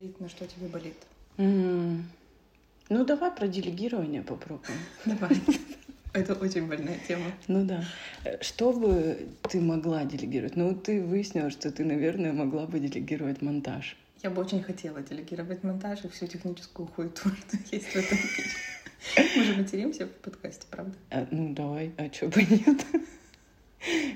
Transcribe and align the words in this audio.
На 0.00 0.28
что 0.28 0.46
тебе 0.46 0.68
болит? 0.68 0.94
М, 1.38 2.04
Ну, 2.90 3.04
давай 3.06 3.30
про 3.30 3.48
делегирование 3.48 4.22
попробуем. 4.22 4.78
Давай. 5.06 5.30
Это 6.12 6.34
очень 6.34 6.66
больная 6.68 6.98
тема. 7.08 7.32
Ну 7.48 7.64
да. 7.64 7.82
Что 8.42 8.72
бы 8.74 9.26
ты 9.50 9.58
могла 9.60 10.04
делегировать? 10.04 10.54
Ну, 10.54 10.74
ты 10.74 11.02
выяснила, 11.02 11.48
что 11.50 11.70
ты, 11.72 11.82
наверное, 11.84 12.32
могла 12.34 12.66
бы 12.66 12.78
делегировать 12.78 13.40
монтаж. 13.40 13.96
Я 14.22 14.28
бы 14.28 14.42
очень 14.42 14.62
хотела 14.62 15.00
делегировать 15.00 15.64
монтаж 15.64 16.04
и 16.04 16.08
всю 16.08 16.26
техническую 16.26 16.86
хуету, 16.88 17.30
что 17.48 17.56
есть 17.72 17.86
в 17.86 17.96
этом 17.96 18.18
мире. 18.18 19.30
Мы 19.36 19.44
же 19.44 19.54
материмся 19.56 20.06
в 20.06 20.10
подкасте, 20.10 20.66
правда? 20.70 20.94
А, 21.10 21.26
ну, 21.30 21.54
давай, 21.54 21.92
а 21.96 22.08
чё 22.10 22.28
бы 22.28 22.42
нет? 22.42 22.84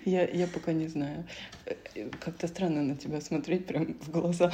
Я, 0.05 0.29
я 0.29 0.47
пока 0.47 0.73
не 0.75 0.89
знаю. 0.89 1.27
Э, 1.65 1.75
э, 1.95 2.11
Как-то 2.21 2.49
странно 2.49 2.83
на 2.83 2.97
тебя 2.97 3.21
смотреть 3.23 3.67
прям 3.67 3.95
в 3.95 4.11
глаза. 4.11 4.53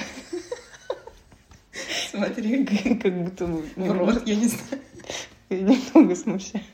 Смотри, 2.16 2.64
Как 3.02 3.24
будто 3.24 3.46
бы... 3.46 3.62
в 3.76 3.93
рот, 3.93 4.26
я 4.26 4.36
не 4.36 4.48
знаю. 4.48 4.82
Я 5.48 5.61
немного 5.61 6.16
смущаюсь. 6.16 6.64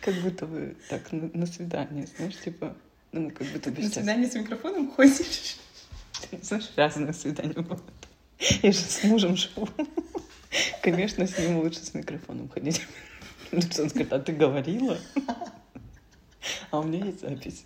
Как 0.00 0.14
будто 0.22 0.46
бы 0.46 0.76
так 0.88 1.12
на, 1.12 1.30
на 1.32 1.46
свидание, 1.46 2.06
знаешь, 2.16 2.36
типа... 2.40 2.76
Ну, 3.12 3.30
как 3.30 3.46
будто 3.48 3.70
бы 3.70 3.76
На 3.76 3.82
сейчас... 3.82 3.94
свидание 3.94 4.30
с 4.30 4.34
микрофоном 4.34 4.90
ходишь? 4.90 5.56
Знаешь, 6.42 6.70
разные 6.76 7.12
свидания 7.12 7.52
бывают. 7.52 7.82
Я 8.62 8.72
же 8.72 8.78
с 8.78 9.04
мужем 9.04 9.36
живу. 9.36 9.68
Конечно, 10.82 11.26
с 11.26 11.38
ним 11.38 11.58
лучше 11.58 11.80
с 11.80 11.94
микрофоном 11.94 12.48
ходить. 12.48 12.82
Ну, 13.52 13.60
он 13.78 13.90
скажет, 13.90 14.12
а 14.12 14.18
ты 14.18 14.32
говорила? 14.32 14.98
А 16.70 16.80
у 16.80 16.82
меня 16.82 17.04
есть 17.06 17.20
запись. 17.20 17.64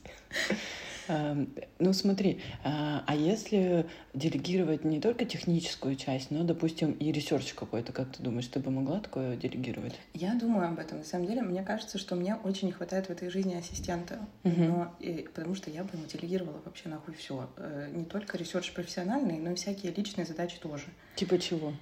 А, 1.11 1.37
Ну, 1.81 1.93
смотри, 1.93 2.41
а 2.63 3.03
а 3.07 3.17
если 3.17 3.87
делегировать 4.15 4.85
не 4.85 5.01
только 5.01 5.25
техническую 5.25 5.97
часть, 5.97 6.31
но, 6.31 6.45
допустим, 6.45 6.93
и 6.93 7.11
research 7.11 7.53
какой-то, 7.55 7.93
как 7.93 8.13
ты 8.17 8.23
думаешь, 8.23 8.47
ты 8.47 8.61
бы 8.61 8.71
могла 8.71 9.01
такое 9.01 9.37
делегировать? 9.37 9.95
Я 10.15 10.35
думаю 10.35 10.69
об 10.69 10.79
этом. 10.79 10.99
На 10.99 11.05
самом 11.05 11.27
деле, 11.27 11.43
мне 11.43 11.63
кажется, 11.63 11.99
что 11.99 12.15
мне 12.15 12.37
очень 12.37 12.69
не 12.69 12.73
хватает 12.73 13.07
в 13.07 13.11
этой 13.11 13.29
жизни 13.31 13.55
ассистента. 13.55 14.19
Мгм. 14.45 14.65
Но, 14.69 14.95
и- 15.01 15.29
потому 15.35 15.55
что 15.55 15.71
я 15.71 15.83
бы 15.83 15.91
ему 15.95 16.07
делегировала 16.07 16.61
вообще 16.65 16.89
нахуй 16.89 17.15
все. 17.15 17.49
Не 17.93 18.05
только 18.05 18.39
research 18.39 18.73
профессиональный, 18.73 19.39
но 19.39 19.51
и 19.53 19.55
всякие 19.57 19.93
личные 19.93 20.27
задачи 20.27 20.59
тоже. 20.61 20.85
Типа 21.17 21.39
чего? 21.39 21.73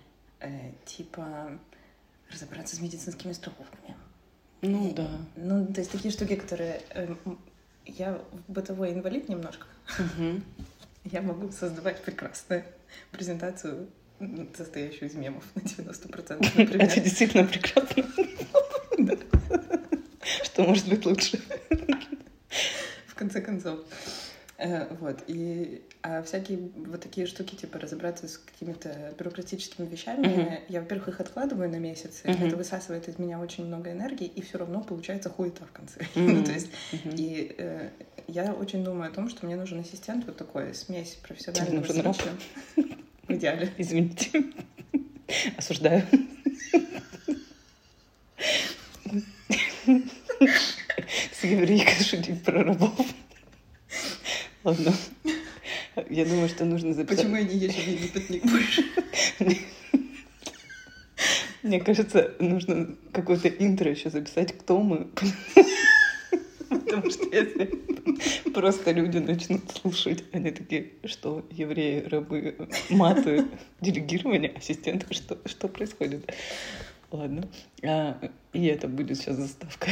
Э, 0.41 0.71
типа 0.87 1.59
разобраться 2.33 2.77
с 2.77 2.81
медицинскими 2.81 3.33
страховками. 3.33 3.95
Ну 4.63 4.89
И- 4.91 4.95
да. 4.95 5.09
Ну, 5.37 5.67
то 5.67 5.81
есть 5.81 5.93
такие 5.93 6.11
штуки, 6.13 6.35
которые... 6.37 6.81
эм, 6.95 7.39
я 7.89 8.21
бытовой 8.47 8.93
инвалид 8.93 9.29
немножко. 9.29 9.67
Я 11.05 11.23
могу 11.23 11.51
создавать 11.53 12.03
прекрасную 12.03 12.65
презентацию, 13.13 13.89
состоящую 14.55 15.09
из 15.09 15.15
мемов 15.15 15.45
на 15.55 15.61
90%, 15.61 16.39
например. 16.59 16.83
Это 16.83 17.01
действительно 17.01 17.45
прекрасно. 17.47 18.05
Что 20.45 20.65
может 20.65 20.87
быть 20.89 21.07
лучше? 21.07 21.41
в 23.07 23.15
конце 23.15 23.41
концов. 23.41 23.81
Э, 24.59 24.93
Вот, 25.01 25.23
и 25.29 25.83
а 26.03 26.21
всякие 26.23 26.59
вот 26.75 27.01
такие 27.01 27.27
штуки, 27.29 27.55
типа 27.55 27.79
разобраться 27.79 28.27
с 28.27 28.39
какими-то 28.39 29.15
бюрократическими 29.17 29.87
вещами, 29.87 30.27
Мгм. 30.27 30.59
я, 30.69 30.81
во-первых, 30.81 31.09
их 31.11 31.21
откладываю 31.21 31.71
на 31.71 31.77
месяцы, 31.79 32.29
Мгм. 32.29 32.47
это 32.47 32.57
высасывает 32.57 33.09
из 33.09 33.19
меня 33.19 33.39
очень 33.39 33.67
много 33.67 33.93
энергии, 33.93 34.27
и 34.27 34.43
все 34.43 34.59
равно 34.59 34.81
получается 34.81 35.31
хуета 35.31 35.65
в 35.65 35.71
конце. 35.73 36.01
Мгм. 36.17 36.35
Ну, 36.39 36.45
то 36.45 36.53
есть, 36.53 36.69
Мгм. 36.93 37.15
и 37.17 37.55
э, 37.57 37.91
я 38.27 38.53
очень 38.53 38.83
думаю 38.83 39.11
о 39.11 39.15
том, 39.15 39.29
что 39.29 39.47
мне 39.47 39.55
нужен 39.55 39.79
ассистент 39.81 40.27
вот 40.27 40.37
такой, 40.37 40.75
смесь 40.75 41.15
профессионального 41.23 41.81
нужен 41.87 42.03
случая. 42.15 42.33
В 43.29 43.33
идеале. 43.35 43.73
Извините. 43.79 44.43
Осуждаю. 45.57 46.03
С 51.33 51.45
еврейкой 51.45 52.05
шутить 52.05 52.43
про 52.45 52.65
рабов. 52.65 52.98
Ладно. 54.69 54.93
Я 56.11 56.27
думаю, 56.27 56.47
что 56.51 56.67
нужно 56.67 56.93
записать. 56.93 57.21
Почему 57.21 57.37
я 57.37 57.43
не 57.43 57.57
езжу 57.57 57.81
в 57.81 57.87
Египет 57.87 58.29
не 58.29 58.39
больше? 58.41 58.85
Мне 61.63 61.81
кажется, 61.81 62.35
нужно 62.39 62.95
какое-то 63.13 63.49
интро 63.49 63.91
еще 63.91 64.11
записать, 64.11 64.53
кто 64.59 64.79
мы. 64.83 65.09
Потому 66.69 67.11
что 67.11 67.25
если 67.35 67.65
просто 68.53 68.91
люди 68.91 69.17
начнут 69.17 69.63
слушать, 69.71 70.25
они 70.33 70.51
такие, 70.51 70.91
что 71.07 71.47
евреи, 71.51 72.05
рабы, 72.07 72.69
маты, 72.91 73.47
делегирование, 73.81 74.51
ассистенты, 74.51 75.15
что, 75.15 75.39
что 75.47 75.69
происходит? 75.69 76.31
Ладно. 77.11 77.49
А, 77.83 78.21
и 78.53 78.67
это 78.67 78.87
будет 78.87 79.17
сейчас 79.17 79.37
заставка. 79.37 79.89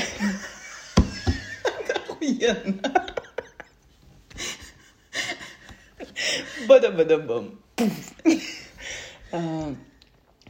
Охуенно. 2.09 3.16
Бада-бада-бам. 6.69 7.59
А, 9.33 9.75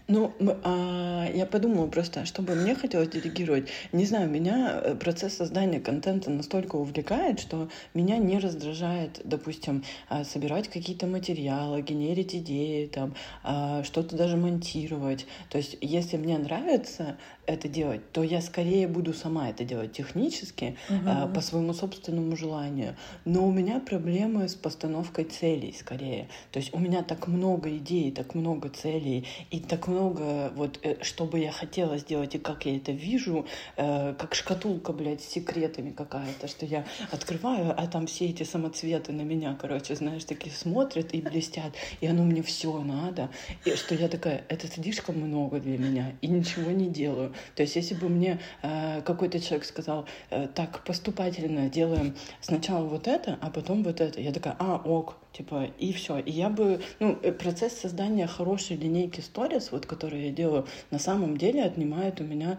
Ну, 0.08 0.32
а, 0.62 1.26
я 1.34 1.46
подумала 1.46 1.88
просто, 1.88 2.26
что 2.26 2.40
бы 2.42 2.54
мне 2.54 2.76
хотелось 2.76 3.08
делегировать. 3.08 3.68
Не 3.90 4.04
знаю, 4.04 4.30
меня 4.30 4.80
э, 4.80 4.94
процесс 4.94 5.34
создания 5.34 5.80
контента 5.80 6.30
настолько 6.30 6.76
увлекает, 6.76 7.40
что 7.40 7.68
меня 7.92 8.16
не 8.18 8.38
раздражает, 8.38 9.20
допустим, 9.24 9.82
а, 10.08 10.22
собирать 10.22 10.68
какие-то 10.68 11.08
материалы, 11.08 11.82
генерить 11.82 12.36
идеи, 12.36 12.86
там, 12.86 13.16
а, 13.42 13.82
что-то 13.82 14.14
даже 14.16 14.36
монтировать. 14.36 15.26
То 15.50 15.58
есть, 15.58 15.76
если 15.80 16.18
мне 16.18 16.38
нравится 16.38 17.16
это 17.46 17.68
делать, 17.68 18.12
то 18.12 18.22
я 18.22 18.40
скорее 18.40 18.88
буду 18.88 19.12
сама 19.12 19.50
это 19.50 19.64
делать 19.64 19.92
технически, 19.92 20.76
а, 21.06 21.26
по 21.28 21.40
своему 21.40 21.72
собственному 21.72 22.36
желанию. 22.36 22.96
Но 23.24 23.46
у 23.46 23.52
меня 23.52 23.80
проблемы 23.80 24.48
с 24.48 24.54
постановкой 24.54 25.24
целей 25.24 25.74
скорее. 25.78 26.28
То 26.52 26.58
есть 26.58 26.74
у 26.74 26.78
меня 26.78 27.02
так 27.02 27.28
много 27.28 27.74
идей, 27.76 28.10
так 28.10 28.34
много 28.34 28.68
целей 28.68 29.26
и 29.50 29.60
так 29.60 29.88
много 29.88 30.52
вот 30.54 30.78
э, 30.82 31.02
что 31.02 31.24
бы 31.24 31.38
я 31.38 31.52
хотела 31.52 31.98
сделать 31.98 32.34
и 32.34 32.38
как 32.38 32.66
я 32.66 32.76
это 32.76 32.92
вижу, 32.92 33.46
э, 33.76 34.14
как 34.18 34.34
шкатулка, 34.34 34.92
блядь, 34.92 35.22
с 35.22 35.28
секретами 35.28 35.90
какая-то, 35.90 36.48
что 36.48 36.66
я 36.66 36.84
открываю, 37.10 37.74
а 37.76 37.86
там 37.86 38.06
все 38.06 38.26
эти 38.26 38.42
самоцветы 38.42 39.12
на 39.12 39.22
меня, 39.22 39.56
короче, 39.60 39.94
знаешь, 39.94 40.24
такие 40.24 40.54
смотрят 40.54 41.14
и 41.14 41.20
блестят, 41.20 41.72
и 42.00 42.06
оно 42.06 42.24
мне 42.24 42.42
все 42.42 42.80
надо, 42.82 43.30
и 43.64 43.70
что 43.74 43.94
я 43.94 44.08
такая, 44.08 44.44
это 44.48 44.66
слишком 44.66 45.18
много 45.18 45.60
для 45.60 45.78
меня, 45.78 46.12
и 46.20 46.28
ничего 46.28 46.70
не 46.70 46.88
делаю. 46.88 47.32
То 47.54 47.62
есть 47.62 47.76
если 47.76 47.94
бы 47.94 48.08
мне 48.08 48.40
э, 48.62 49.02
какой-то 49.02 49.40
человек 49.40 49.66
сказал, 49.66 50.06
э, 50.30 50.48
так, 50.48 50.84
поступательно 50.84 51.68
делаем 51.68 52.14
сначала 52.40 52.84
вот 52.84 53.08
это, 53.08 53.38
а 53.40 53.50
потом 53.50 53.82
вот 53.82 54.00
это. 54.00 54.20
Я 54.20 54.32
такая, 54.32 54.56
а, 54.58 54.76
ок, 54.76 55.16
типа, 55.32 55.70
и 55.78 55.92
все. 55.92 56.18
И 56.18 56.30
я 56.30 56.48
бы, 56.48 56.80
ну, 57.00 57.18
э, 57.22 57.32
процесс 57.32 57.72
создания 57.74 58.26
хорошей 58.26 58.76
линейки 58.76 59.20
сторис, 59.20 59.72
вот, 59.72 59.86
который 59.86 60.26
я 60.26 60.32
делаю, 60.32 60.66
на 60.90 60.98
самом 60.98 61.36
деле 61.36 61.62
отнимает 61.62 62.20
у 62.20 62.24
меня 62.24 62.58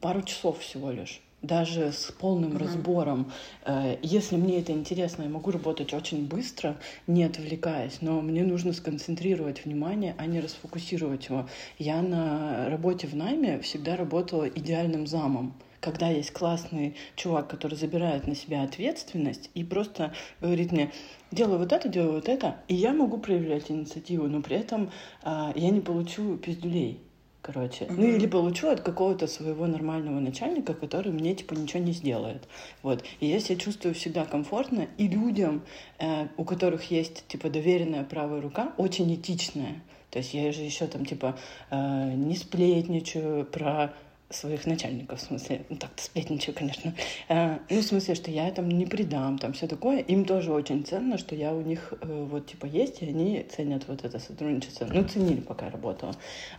пару 0.00 0.22
часов 0.22 0.60
всего 0.60 0.90
лишь 0.90 1.20
даже 1.42 1.92
с 1.92 2.10
полным 2.12 2.50
Мгм. 2.50 2.58
разбором. 2.58 3.32
Э, 3.64 3.96
Если 4.02 4.36
мне 4.36 4.60
это 4.60 4.72
интересно, 4.72 5.22
я 5.22 5.28
могу 5.28 5.50
работать 5.50 5.94
очень 5.94 6.26
быстро, 6.26 6.76
не 7.06 7.24
отвлекаясь, 7.24 7.98
но 8.00 8.20
мне 8.20 8.44
нужно 8.44 8.72
сконцентрировать 8.72 9.64
внимание, 9.64 10.14
а 10.18 10.26
не 10.26 10.40
расфокусировать 10.40 11.26
его. 11.28 11.48
Я 11.78 12.02
на 12.02 12.68
работе 12.68 13.06
в 13.06 13.14
найме 13.14 13.60
всегда 13.60 13.96
работала 13.96 14.48
идеальным 14.48 15.06
замом 15.06 15.54
когда 15.80 16.08
есть 16.08 16.32
классный 16.32 16.96
чувак, 17.14 17.48
который 17.48 17.76
забирает 17.76 18.26
на 18.26 18.34
себя 18.34 18.62
ответственность 18.62 19.48
и 19.54 19.62
просто 19.62 20.12
говорит 20.40 20.72
мне, 20.72 20.92
делай 21.30 21.56
вот 21.56 21.72
это, 21.72 21.88
делай 21.88 22.16
вот 22.16 22.28
это, 22.28 22.56
и 22.66 22.74
я 22.74 22.92
могу 22.92 23.18
проявлять 23.18 23.70
инициативу, 23.70 24.26
но 24.26 24.42
при 24.42 24.56
этом 24.56 24.90
а, 25.22 25.52
я 25.54 25.70
не 25.70 25.80
получу 25.80 26.36
пиздюлей, 26.36 27.00
короче. 27.42 27.86
Ну 27.88 27.94
Мгм. 28.06 28.16
или 28.16 28.26
получу 28.26 28.68
от 28.68 28.80
какого-то 28.80 29.26
своего 29.26 29.66
нормального 29.66 30.20
начальника, 30.20 30.74
который 30.74 31.12
мне 31.12 31.34
типа 31.34 31.54
ничего 31.54 31.82
не 31.82 31.92
сделает. 31.92 32.48
Вот. 32.82 33.04
И 33.20 33.26
я 33.26 33.40
себя 33.40 33.56
чувствую 33.56 33.94
всегда 33.94 34.24
комфортно, 34.24 34.86
и 34.98 35.08
людям, 35.08 35.62
э, 35.98 36.28
у 36.36 36.44
которых 36.44 36.90
есть 36.90 37.26
типа 37.28 37.48
доверенная 37.50 38.04
правая 38.04 38.40
рука, 38.40 38.72
очень 38.76 39.14
этичная. 39.14 39.82
То 40.10 40.18
есть 40.20 40.32
я 40.34 40.52
же 40.52 40.62
еще 40.62 40.86
там 40.86 41.04
типа 41.04 41.36
э, 41.70 42.12
не 42.14 42.34
сплетничаю 42.36 43.44
про 43.44 43.92
своих 44.30 44.66
начальников, 44.66 45.20
в 45.20 45.22
смысле, 45.22 45.64
ну 45.68 45.76
так-то 45.76 46.02
сплетничаю, 46.02 46.54
конечно. 46.54 46.94
Э, 47.28 47.58
ну, 47.70 47.80
в 47.80 47.82
смысле, 47.82 48.14
что 48.14 48.30
я 48.30 48.50
там 48.50 48.68
не 48.68 48.84
предам, 48.84 49.38
там 49.38 49.52
все 49.52 49.66
такое. 49.66 50.00
Им 50.00 50.24
тоже 50.24 50.52
очень 50.52 50.84
ценно, 50.84 51.16
что 51.16 51.34
я 51.34 51.54
у 51.54 51.62
них 51.62 51.94
э, 52.00 52.26
вот 52.30 52.46
типа 52.46 52.66
есть, 52.66 53.02
и 53.02 53.06
они 53.06 53.44
ценят 53.48 53.88
вот 53.88 54.04
это 54.04 54.18
сотрудничество. 54.18 54.86
Ну, 54.92 55.04
ценили, 55.04 55.40
пока 55.40 55.66
я 55.66 55.72
работала. 55.72 56.14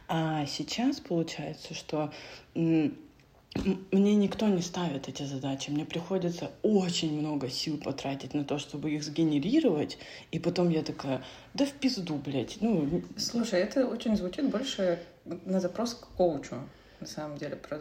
А 0.07 0.45
сейчас 0.47 0.99
получается, 0.99 1.73
что 1.73 2.11
мне 2.55 4.15
никто 4.15 4.47
не 4.47 4.61
ставит 4.61 5.07
эти 5.07 5.23
задачи. 5.23 5.69
Мне 5.69 5.85
приходится 5.85 6.51
очень 6.61 7.19
много 7.19 7.49
сил 7.49 7.77
потратить 7.77 8.33
на 8.33 8.43
то, 8.43 8.59
чтобы 8.59 8.91
их 8.91 9.03
сгенерировать. 9.03 9.97
И 10.31 10.39
потом 10.39 10.69
я 10.69 10.83
такая, 10.83 11.23
да 11.53 11.65
в 11.65 11.71
пизду, 11.73 12.15
блядь. 12.15 12.57
Ну... 12.61 13.03
Слушай, 13.17 13.61
это 13.61 13.87
очень 13.87 14.15
звучит 14.15 14.49
больше 14.49 14.99
на 15.45 15.59
запрос 15.59 15.95
к 15.95 16.07
коучу, 16.15 16.55
на 16.99 17.07
самом 17.07 17.37
деле. 17.37 17.55
Про... 17.55 17.79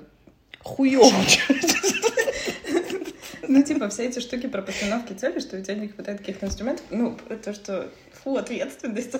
Хуёво. 0.62 1.12
Ну, 3.50 3.62
типа, 3.62 3.88
все 3.88 4.06
эти 4.06 4.19
штуки 4.19 4.47
про 4.47 4.61
постановки 4.61 5.15
цели, 5.15 5.41
что 5.41 5.56
у 5.56 5.62
тебя 5.62 5.75
не 5.75 5.88
хватает 5.88 6.19
каких-то 6.19 6.44
инструментов. 6.44 6.85
Ну, 6.91 7.17
то, 7.43 7.55
что... 7.55 7.91
Фу, 8.23 8.37
ответственность. 8.37 9.15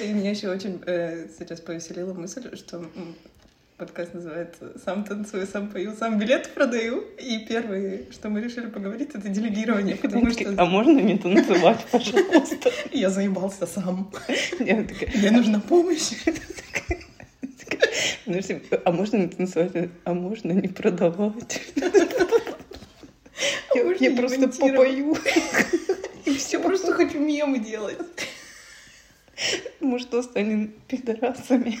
И 0.00 0.12
меня 0.12 0.30
еще 0.30 0.48
очень 0.48 0.80
э, 0.86 1.28
сейчас 1.38 1.60
повеселила 1.60 2.14
мысль, 2.14 2.56
что 2.56 2.88
подкаст 3.78 4.12
называется 4.12 4.72
«Сам 4.84 5.04
танцую, 5.04 5.46
сам 5.46 5.70
пою, 5.70 5.94
сам 5.94 6.18
билет 6.18 6.52
продаю». 6.52 7.04
И 7.16 7.46
первое, 7.48 8.10
что 8.10 8.28
мы 8.28 8.40
решили 8.40 8.66
поговорить, 8.66 9.10
это 9.14 9.28
делегирование, 9.28 9.94
потому 9.94 10.30
что... 10.30 10.52
А 10.58 10.64
можно 10.64 10.98
не 10.98 11.16
танцевать, 11.16 11.86
пожалуйста? 11.92 12.70
Я 12.90 13.08
заебался 13.08 13.66
сам. 13.66 14.10
Мне 14.58 15.30
нужна 15.30 15.60
помощь. 15.60 16.12
Ну, 18.26 18.38
а 18.84 18.92
можно 18.92 19.16
не 19.16 19.28
танцевать, 19.28 19.90
а 20.04 20.12
можно 20.12 20.52
не 20.52 20.68
продавать. 20.68 21.62
А 23.74 23.78
я 24.00 24.10
просто 24.10 24.48
попою. 24.48 25.16
И 26.26 26.36
все, 26.36 26.58
просто 26.58 26.92
хочу 26.92 27.18
мемы 27.18 27.58
делать. 27.58 27.96
Мы 29.80 29.98
что, 29.98 30.22
станем 30.22 30.74
пидорасами? 30.88 31.78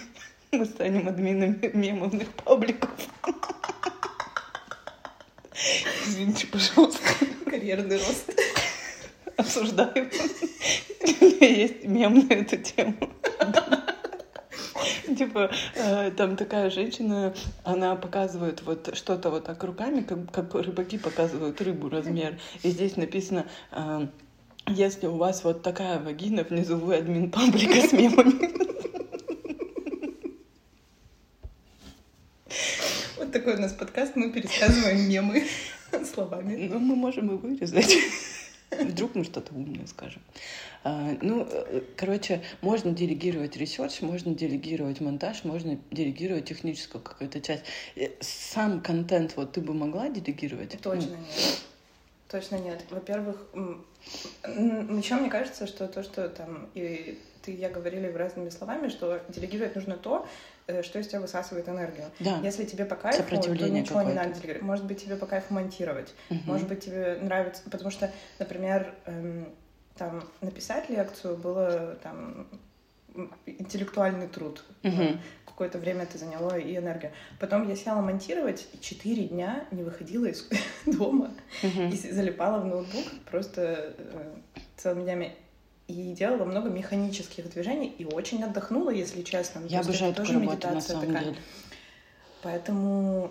Мы 0.52 0.64
станем 0.64 1.08
админами 1.08 1.70
мемовных 1.74 2.28
пабликов. 2.32 2.90
Извините, 6.06 6.46
пожалуйста. 6.46 7.00
Карьерный 7.44 7.96
рост. 7.96 8.32
Осуждаю. 9.36 10.10
У 11.20 11.24
меня 11.24 11.48
есть 11.48 11.84
мем 11.84 12.26
на 12.26 12.32
эту 12.32 12.56
тему. 12.56 12.96
Типа, 15.16 15.50
э, 15.74 16.10
там 16.12 16.36
такая 16.36 16.70
женщина, 16.70 17.34
она 17.64 17.96
показывает 17.96 18.62
вот 18.62 18.94
что-то 18.94 19.30
вот 19.30 19.44
так 19.44 19.62
руками, 19.64 20.02
как, 20.02 20.30
как 20.30 20.54
рыбаки 20.54 20.96
показывают 20.96 21.60
рыбу 21.60 21.88
размер. 21.88 22.38
И 22.62 22.70
здесь 22.70 22.96
написано 22.96 23.46
э, 23.72 24.06
если 24.66 25.06
у 25.06 25.16
вас 25.16 25.44
вот 25.44 25.62
такая 25.62 25.98
вагина, 25.98 26.44
внизу 26.44 26.76
вы 26.76 26.96
админ 26.96 27.30
паблика 27.30 27.86
с 27.86 27.92
мемами. 27.92 28.77
Вот 33.16 33.32
такой 33.32 33.54
у 33.54 33.60
нас 33.60 33.72
подкаст, 33.72 34.16
мы 34.16 34.32
пересказываем 34.32 35.08
мемы 35.08 35.46
словами. 36.12 36.68
Ну, 36.68 36.78
мы 36.78 36.96
можем 36.96 37.34
и 37.34 37.38
вырезать. 37.38 37.96
Вдруг 38.70 39.14
мы 39.14 39.24
что-то 39.24 39.54
умное 39.54 39.86
скажем. 39.86 40.22
А, 40.84 41.16
ну, 41.22 41.46
э, 41.50 41.82
короче, 41.96 42.42
можно 42.60 42.92
делегировать 42.92 43.56
research, 43.56 44.02
можно 44.02 44.34
делегировать 44.34 45.00
монтаж, 45.00 45.44
можно 45.44 45.78
делегировать 45.90 46.44
техническую 46.44 47.02
какую-то 47.02 47.40
часть. 47.40 47.64
Э, 47.96 48.10
сам 48.20 48.80
контент 48.80 49.36
вот 49.36 49.52
ты 49.52 49.60
бы 49.60 49.74
могла 49.74 50.08
делегировать? 50.08 50.78
Точно 50.82 51.10
ну. 51.10 51.16
нет. 51.16 51.60
Точно 52.28 52.56
нет. 52.56 52.84
Во-первых, 52.90 53.46
еще 54.44 55.14
мне 55.14 55.30
кажется, 55.30 55.66
что 55.66 55.88
то, 55.88 56.02
что 56.02 56.28
там 56.28 56.68
и 56.74 57.18
ты 57.48 57.54
и 57.54 57.56
я 57.56 57.70
говорили 57.70 58.12
разными 58.12 58.50
словами, 58.50 58.88
что 58.88 59.20
делегировать 59.30 59.74
нужно 59.74 59.96
то, 59.96 60.26
э, 60.66 60.82
что 60.82 60.98
из 60.98 61.08
тебя 61.08 61.20
высасывает 61.20 61.66
энергию. 61.68 62.04
Да. 62.20 62.40
Если 62.42 62.64
тебе 62.64 62.84
по 62.84 62.94
кайфу, 62.94 63.22
то 63.22 63.50
ничего 63.70 64.02
не 64.02 64.12
надо 64.12 64.34
делегировать. 64.34 64.62
Может 64.62 64.84
быть, 64.84 65.02
тебе 65.02 65.16
по 65.16 65.24
кайфу 65.24 65.54
монтировать. 65.54 66.14
Угу. 66.28 66.40
Может 66.44 66.68
быть, 66.68 66.84
тебе 66.84 67.18
нравится... 67.22 67.62
Потому 67.70 67.90
что, 67.90 68.12
например, 68.38 68.94
эм, 69.06 69.48
там 69.96 70.24
написать 70.42 70.90
лекцию 70.90 71.38
было 71.38 71.96
там 72.02 72.46
интеллектуальный 73.46 74.28
труд. 74.28 74.62
Угу. 74.84 75.18
Какое-то 75.46 75.78
время 75.78 76.02
это 76.02 76.18
заняло 76.18 76.58
и 76.58 76.76
энергия. 76.76 77.12
Потом 77.40 77.66
я 77.66 77.76
села 77.76 78.02
монтировать, 78.02 78.68
и 78.74 78.80
четыре 78.80 79.24
дня 79.24 79.64
не 79.70 79.82
выходила 79.82 80.26
из 80.26 80.46
дома 80.86 81.30
угу. 81.62 81.82
и 81.82 81.96
залипала 81.96 82.60
в 82.60 82.66
ноутбук 82.66 83.06
просто 83.30 83.94
э, 83.96 84.34
целыми 84.76 85.04
днями. 85.04 85.34
И 85.88 86.12
делала 86.12 86.44
много 86.44 86.68
механических 86.68 87.50
движений, 87.50 87.92
и 87.98 88.04
очень 88.04 88.42
отдохнула, 88.44 88.90
если 88.90 89.22
честно. 89.22 89.62
Я 89.66 89.80
обожаю 89.80 90.14
тоже 90.14 90.36
медитация 90.36 90.74
на 90.74 90.80
самом 90.80 91.06
такая. 91.06 91.24
Деле. 91.24 91.36
Поэтому 92.42 93.30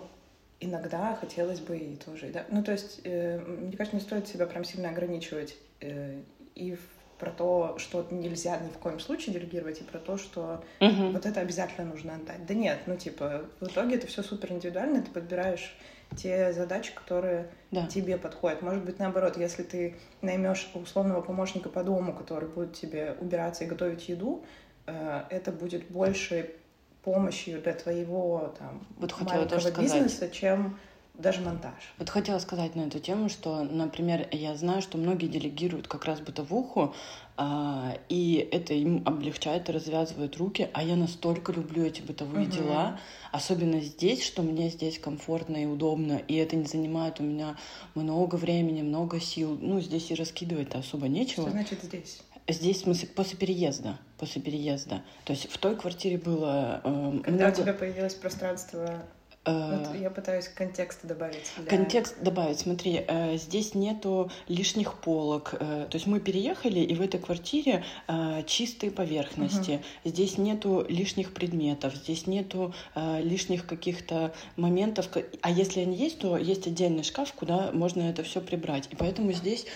иногда 0.60 1.16
хотелось 1.20 1.60
бы 1.60 1.78
и 1.78 1.96
тоже, 1.96 2.30
да. 2.30 2.44
Ну, 2.50 2.62
то 2.62 2.72
есть, 2.72 3.00
э, 3.04 3.38
мне 3.38 3.76
кажется, 3.76 3.96
не 3.96 4.02
стоит 4.02 4.28
себя 4.28 4.46
прям 4.46 4.64
сильно 4.64 4.90
ограничивать 4.90 5.56
э, 5.80 6.20
и 6.54 6.74
в 6.74 6.80
про 7.18 7.30
то, 7.30 7.76
что 7.78 8.06
нельзя 8.10 8.58
ни 8.58 8.68
в 8.68 8.78
коем 8.78 9.00
случае 9.00 9.34
делегировать, 9.34 9.80
и 9.80 9.84
про 9.84 9.98
то, 9.98 10.16
что 10.16 10.62
угу. 10.80 11.10
вот 11.10 11.26
это 11.26 11.40
обязательно 11.40 11.88
нужно 11.88 12.14
отдать. 12.14 12.46
Да 12.46 12.54
нет, 12.54 12.78
ну 12.86 12.96
типа, 12.96 13.44
в 13.60 13.66
итоге 13.66 13.96
это 13.96 14.06
все 14.06 14.22
супер 14.22 14.52
индивидуально, 14.52 15.02
ты 15.02 15.10
подбираешь 15.10 15.76
те 16.16 16.52
задачи, 16.52 16.94
которые 16.94 17.50
да. 17.70 17.86
тебе 17.86 18.16
подходят. 18.16 18.62
Может 18.62 18.84
быть, 18.84 18.98
наоборот, 18.98 19.36
если 19.36 19.62
ты 19.62 19.96
наймешь 20.22 20.70
условного 20.74 21.20
помощника 21.20 21.68
по 21.68 21.82
дому, 21.82 22.14
который 22.14 22.48
будет 22.48 22.74
тебе 22.74 23.16
убираться 23.20 23.64
и 23.64 23.66
готовить 23.66 24.08
еду, 24.08 24.44
э, 24.86 25.22
это 25.30 25.52
будет 25.52 25.88
больше 25.88 26.54
помощью 27.02 27.62
для 27.62 27.72
твоего 27.74 28.54
там, 28.58 28.86
вот 28.98 29.14
маленького 29.20 29.80
бизнеса, 29.80 30.28
чем 30.28 30.78
даже 31.18 31.40
монтаж. 31.40 31.74
Вот 31.98 32.08
хотела 32.08 32.38
сказать 32.38 32.76
на 32.76 32.82
эту 32.82 33.00
тему, 33.00 33.28
что, 33.28 33.62
например, 33.64 34.28
я 34.30 34.54
знаю, 34.54 34.80
что 34.80 34.98
многие 34.98 35.26
делегируют 35.26 35.88
как 35.88 36.04
раз 36.04 36.20
бытовуху, 36.20 36.94
а, 37.36 37.98
и 38.08 38.48
это 38.52 38.72
им 38.74 39.02
облегчает 39.04 39.68
и 39.68 39.72
развязывает 39.72 40.36
руки, 40.36 40.68
а 40.72 40.82
я 40.82 40.94
настолько 40.94 41.52
люблю 41.52 41.84
эти 41.84 42.02
бытовые 42.02 42.46
угу. 42.46 42.56
дела, 42.56 43.00
особенно 43.32 43.80
здесь, 43.80 44.24
что 44.24 44.42
мне 44.42 44.70
здесь 44.70 44.98
комфортно 44.98 45.56
и 45.56 45.66
удобно, 45.66 46.22
и 46.28 46.36
это 46.36 46.54
не 46.54 46.66
занимает 46.66 47.18
у 47.18 47.24
меня 47.24 47.56
много 47.96 48.36
времени, 48.36 48.82
много 48.82 49.20
сил. 49.20 49.58
Ну, 49.60 49.80
здесь 49.80 50.10
и 50.12 50.14
раскидывать-то 50.14 50.78
особо 50.78 51.08
нечего. 51.08 51.42
Что 51.42 51.50
значит 51.50 51.82
здесь? 51.82 52.20
Здесь, 52.46 52.78
в 52.78 52.80
смысле, 52.84 53.08
после 53.08 53.36
переезда. 53.36 53.98
После 54.18 54.40
переезда. 54.40 55.02
То 55.24 55.32
есть 55.32 55.50
в 55.50 55.58
той 55.58 55.76
квартире 55.76 56.16
было... 56.16 56.80
Э, 56.82 57.20
Когда 57.24 57.46
много... 57.46 57.60
у 57.60 57.62
тебя 57.62 57.74
появилось 57.74 58.14
пространство 58.14 59.04
вот 59.52 59.96
я 59.96 60.10
пытаюсь 60.10 60.48
контекст 60.48 61.00
добавить. 61.04 61.52
Для... 61.56 61.66
Контекст 61.66 62.20
добавить. 62.20 62.58
Смотри, 62.58 63.04
э, 63.06 63.36
здесь 63.36 63.74
нету 63.74 64.30
лишних 64.48 64.94
полок. 64.94 65.54
Э, 65.54 65.86
то 65.90 65.96
есть 65.96 66.06
мы 66.06 66.20
переехали, 66.20 66.80
и 66.80 66.94
в 66.94 67.00
этой 67.00 67.20
квартире 67.20 67.84
э, 68.06 68.42
чистые 68.46 68.90
поверхности. 68.90 69.72
Угу. 69.72 70.10
Здесь 70.10 70.38
нету 70.38 70.84
лишних 70.88 71.34
предметов, 71.34 71.94
здесь 71.94 72.26
нету 72.26 72.74
лишних 73.20 73.66
каких-то 73.66 74.32
моментов. 74.56 75.08
А 75.42 75.50
если 75.50 75.80
они 75.80 75.96
есть, 75.96 76.18
то 76.18 76.36
есть 76.36 76.66
отдельный 76.66 77.02
шкаф, 77.02 77.32
куда 77.32 77.70
можно 77.72 78.02
это 78.02 78.22
все 78.22 78.40
прибрать. 78.40 78.88
И 78.90 78.96
поэтому 78.96 79.32
здесь 79.32 79.66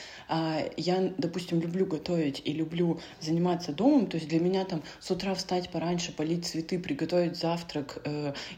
я, 0.77 1.13
допустим, 1.19 1.61
люблю 1.61 1.87
готовить 1.87 2.43
и 2.45 2.53
люблю 2.53 3.01
заниматься 3.21 3.73
домом. 3.73 4.07
То 4.07 4.17
есть 4.17 4.29
для 4.29 4.41
меня 4.41 4.65
там 4.65 4.83
с 5.01 5.11
утра 5.11 5.35
встать 5.35 5.71
пораньше, 5.71 6.13
полить 6.13 6.47
цветы, 6.47 6.79
приготовить 6.79 7.37
завтрак 7.37 8.03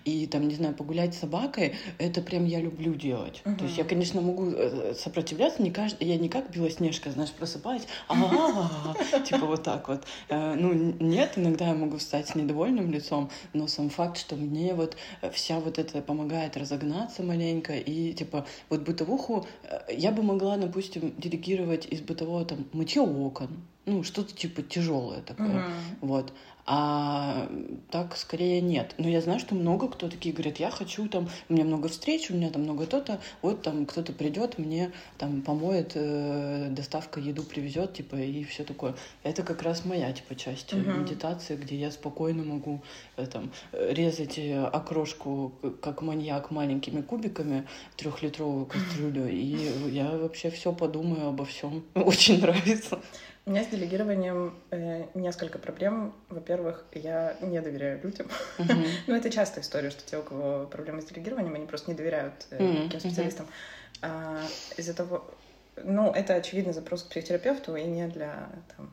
и 0.04 0.26
там, 0.26 0.48
не 0.48 0.54
знаю, 0.54 0.74
погулять 0.74 1.04
гулять 1.04 1.14
с 1.14 1.18
собакой, 1.18 1.74
это 1.98 2.20
прям 2.20 2.44
я 2.46 2.60
люблю 2.60 2.94
делать. 2.94 3.42
Uh-huh. 3.44 3.56
То 3.56 3.64
есть 3.64 3.78
я, 3.78 3.84
конечно, 3.84 4.20
могу 4.20 4.50
э, 4.50 4.94
сопротивляться, 4.94 5.62
не 5.62 5.70
каждый, 5.70 6.06
я 6.06 6.16
не 6.16 6.28
как 6.28 6.50
Белоснежка, 6.50 7.10
знаешь, 7.10 7.32
просыпаюсь, 7.32 7.82
а 8.08 8.14
типа 9.26 9.46
вот 9.46 9.62
так 9.62 9.88
вот. 9.88 10.04
Э, 10.28 10.54
ну, 10.54 10.72
нет, 10.72 11.32
иногда 11.36 11.68
я 11.68 11.74
могу 11.74 11.98
встать 11.98 12.28
с 12.28 12.34
недовольным 12.34 12.90
лицом, 12.90 13.30
но 13.52 13.66
сам 13.66 13.90
факт, 13.90 14.18
что 14.18 14.36
мне 14.36 14.74
вот 14.74 14.96
вся 15.32 15.58
вот 15.60 15.78
это 15.78 16.00
помогает 16.00 16.56
разогнаться 16.56 17.22
маленько, 17.22 17.74
и 17.74 18.12
типа 18.12 18.46
вот 18.70 18.82
бытовуху 18.82 19.46
э, 19.64 19.94
я 19.96 20.10
бы 20.10 20.22
могла, 20.22 20.56
допустим, 20.56 21.14
делегировать 21.18 21.63
из 21.72 22.00
бытового 22.00 22.44
там 22.44 22.66
мытье 22.72 23.02
окон, 23.02 23.48
ну, 23.86 24.02
что-то 24.02 24.34
типа 24.34 24.62
тяжелое 24.62 25.20
такое. 25.22 25.48
Uh-huh. 25.48 25.72
Вот. 26.00 26.32
А 26.66 27.48
так 27.90 28.16
скорее 28.16 28.62
нет. 28.62 28.94
Но 28.96 29.06
я 29.06 29.20
знаю, 29.20 29.38
что 29.38 29.54
много 29.54 29.88
кто 29.88 30.08
такие 30.08 30.34
говорят, 30.34 30.58
я 30.58 30.70
хочу 30.70 31.08
там, 31.08 31.28
у 31.48 31.52
меня 31.52 31.64
много 31.64 31.88
встреч, 31.88 32.30
у 32.30 32.34
меня 32.34 32.50
там 32.50 32.62
много 32.62 32.86
то-то, 32.86 33.20
вот 33.42 33.62
там 33.62 33.84
кто-то 33.84 34.14
придет, 34.14 34.56
мне 34.58 34.92
там 35.18 35.42
помоет, 35.42 35.92
э, 35.94 36.68
доставка 36.70 37.20
еду 37.20 37.42
привезет, 37.42 37.92
типа, 37.92 38.16
и 38.16 38.44
все 38.44 38.64
такое. 38.64 38.94
Это 39.22 39.42
как 39.42 39.62
раз 39.62 39.84
моя, 39.84 40.10
типа, 40.12 40.36
часть 40.36 40.72
uh-huh. 40.72 41.00
медитации, 41.02 41.56
где 41.56 41.76
я 41.76 41.90
спокойно 41.90 42.44
могу 42.44 42.82
э, 43.16 43.26
там 43.26 43.50
резать 43.72 44.38
э, 44.38 44.64
окрошку, 44.64 45.52
как 45.82 46.00
маньяк, 46.00 46.50
маленькими 46.50 47.02
кубиками, 47.02 47.66
трехлитровую 47.96 48.64
кастрюлю, 48.64 49.28
и 49.28 49.90
я 49.90 50.16
вообще 50.16 50.50
все 50.50 50.72
подумаю 50.72 51.28
обо 51.28 51.44
всем. 51.44 51.84
Очень 51.94 52.40
нравится. 52.40 53.00
У 53.46 53.50
меня 53.50 53.62
с 53.62 53.66
делегированием 53.66 54.54
э, 54.70 55.04
несколько 55.12 55.58
проблем. 55.58 56.14
Во-первых, 56.30 56.86
я 56.92 57.36
не 57.42 57.60
доверяю 57.60 58.00
людям. 58.02 58.26
Uh-huh. 58.56 58.86
ну, 59.06 59.14
это 59.14 59.30
частая 59.30 59.62
история, 59.62 59.90
что 59.90 60.02
те, 60.02 60.16
у 60.16 60.22
кого 60.22 60.64
проблемы 60.64 61.02
с 61.02 61.04
делегированием, 61.04 61.54
они 61.54 61.66
просто 61.66 61.90
не 61.90 61.96
доверяют 61.96 62.46
э, 62.50 62.84
таким 62.84 63.00
специалистам. 63.00 63.46
Uh-huh. 63.46 64.00
А, 64.02 64.42
из-за 64.78 64.94
того... 64.94 65.30
Ну, 65.76 66.10
это, 66.10 66.36
очевидно, 66.36 66.72
запрос 66.72 67.02
к 67.02 67.10
психотерапевту 67.10 67.76
и 67.76 67.84
не 67.84 68.06
для 68.08 68.48
там, 68.76 68.90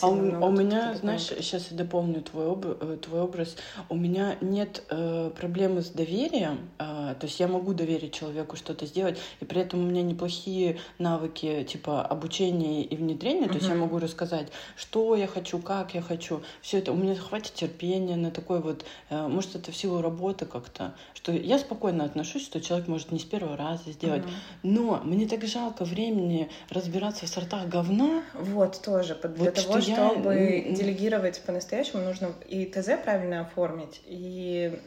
а 0.00 0.08
у, 0.08 0.42
а 0.42 0.46
у 0.46 0.50
меня, 0.50 0.94
знаешь, 0.94 1.26
сейчас 1.26 1.68
я 1.70 1.76
дополню 1.76 2.22
твой, 2.22 2.50
об, 2.50 2.66
э, 2.66 2.98
твой 3.02 3.22
образ. 3.22 3.56
У 3.88 3.96
меня 3.96 4.36
нет 4.40 4.84
э, 4.90 5.30
проблемы 5.36 5.82
с 5.82 5.90
доверием. 5.90 6.70
Э, 6.78 7.14
то 7.18 7.26
есть 7.26 7.40
я 7.40 7.48
могу 7.48 7.74
доверить 7.74 8.12
человеку 8.12 8.56
что-то 8.56 8.86
сделать, 8.86 9.18
и 9.40 9.44
при 9.44 9.60
этом 9.60 9.80
у 9.80 9.86
меня 9.88 10.02
неплохие 10.02 10.78
навыки 10.98 11.64
типа 11.64 12.02
обучения 12.02 12.82
и 12.82 12.96
внедрения. 12.96 13.46
Uh-huh. 13.46 13.48
То 13.48 13.54
есть 13.56 13.68
я 13.68 13.74
могу 13.74 13.98
рассказать, 13.98 14.48
что 14.76 15.14
я 15.14 15.26
хочу, 15.26 15.58
как 15.58 15.94
я 15.94 16.02
хочу. 16.02 16.42
Все 16.62 16.78
это 16.78 16.92
у 16.92 16.96
меня 16.96 17.14
хватит 17.14 17.54
терпения 17.54 18.16
на 18.16 18.30
такой 18.30 18.60
вот. 18.60 18.84
Э, 19.10 19.26
может, 19.28 19.56
это 19.56 19.72
в 19.72 19.76
силу 19.76 20.02
работы 20.02 20.46
как-то. 20.46 20.94
Что 21.14 21.32
я 21.32 21.58
спокойно 21.58 22.04
отношусь, 22.04 22.44
что 22.44 22.60
человек 22.60 22.88
может 22.88 23.12
не 23.12 23.18
с 23.18 23.24
первого 23.24 23.56
раза 23.56 23.92
сделать. 23.92 24.22
Uh-huh. 24.22 24.60
Но 24.62 25.00
мне 25.04 25.26
так 25.26 25.44
жалко 25.46 25.84
времени 25.84 26.48
разбираться 26.70 27.26
в 27.26 27.28
сортах 27.28 27.66
говна. 27.68 28.22
Вот 28.34 28.80
тоже. 28.82 29.14
Для 29.14 29.44
вот 29.44 29.54
того, 29.54 29.67
того, 29.68 29.80
что 29.80 30.10
чтобы 30.10 30.34
я... 30.34 30.74
делегировать 30.74 31.40
по-настоящему, 31.42 32.02
нужно 32.02 32.32
и 32.46 32.64
ТЗ 32.66 32.90
правильно 33.02 33.42
оформить, 33.42 34.00
и 34.04 34.78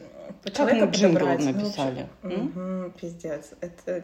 как 0.54 0.72
мы 0.72 0.86
джингл 0.90 1.26
написали? 1.26 2.08
Ну, 2.22 2.84
угу, 2.84 2.92
пиздец. 2.98 3.52
Это... 3.60 4.02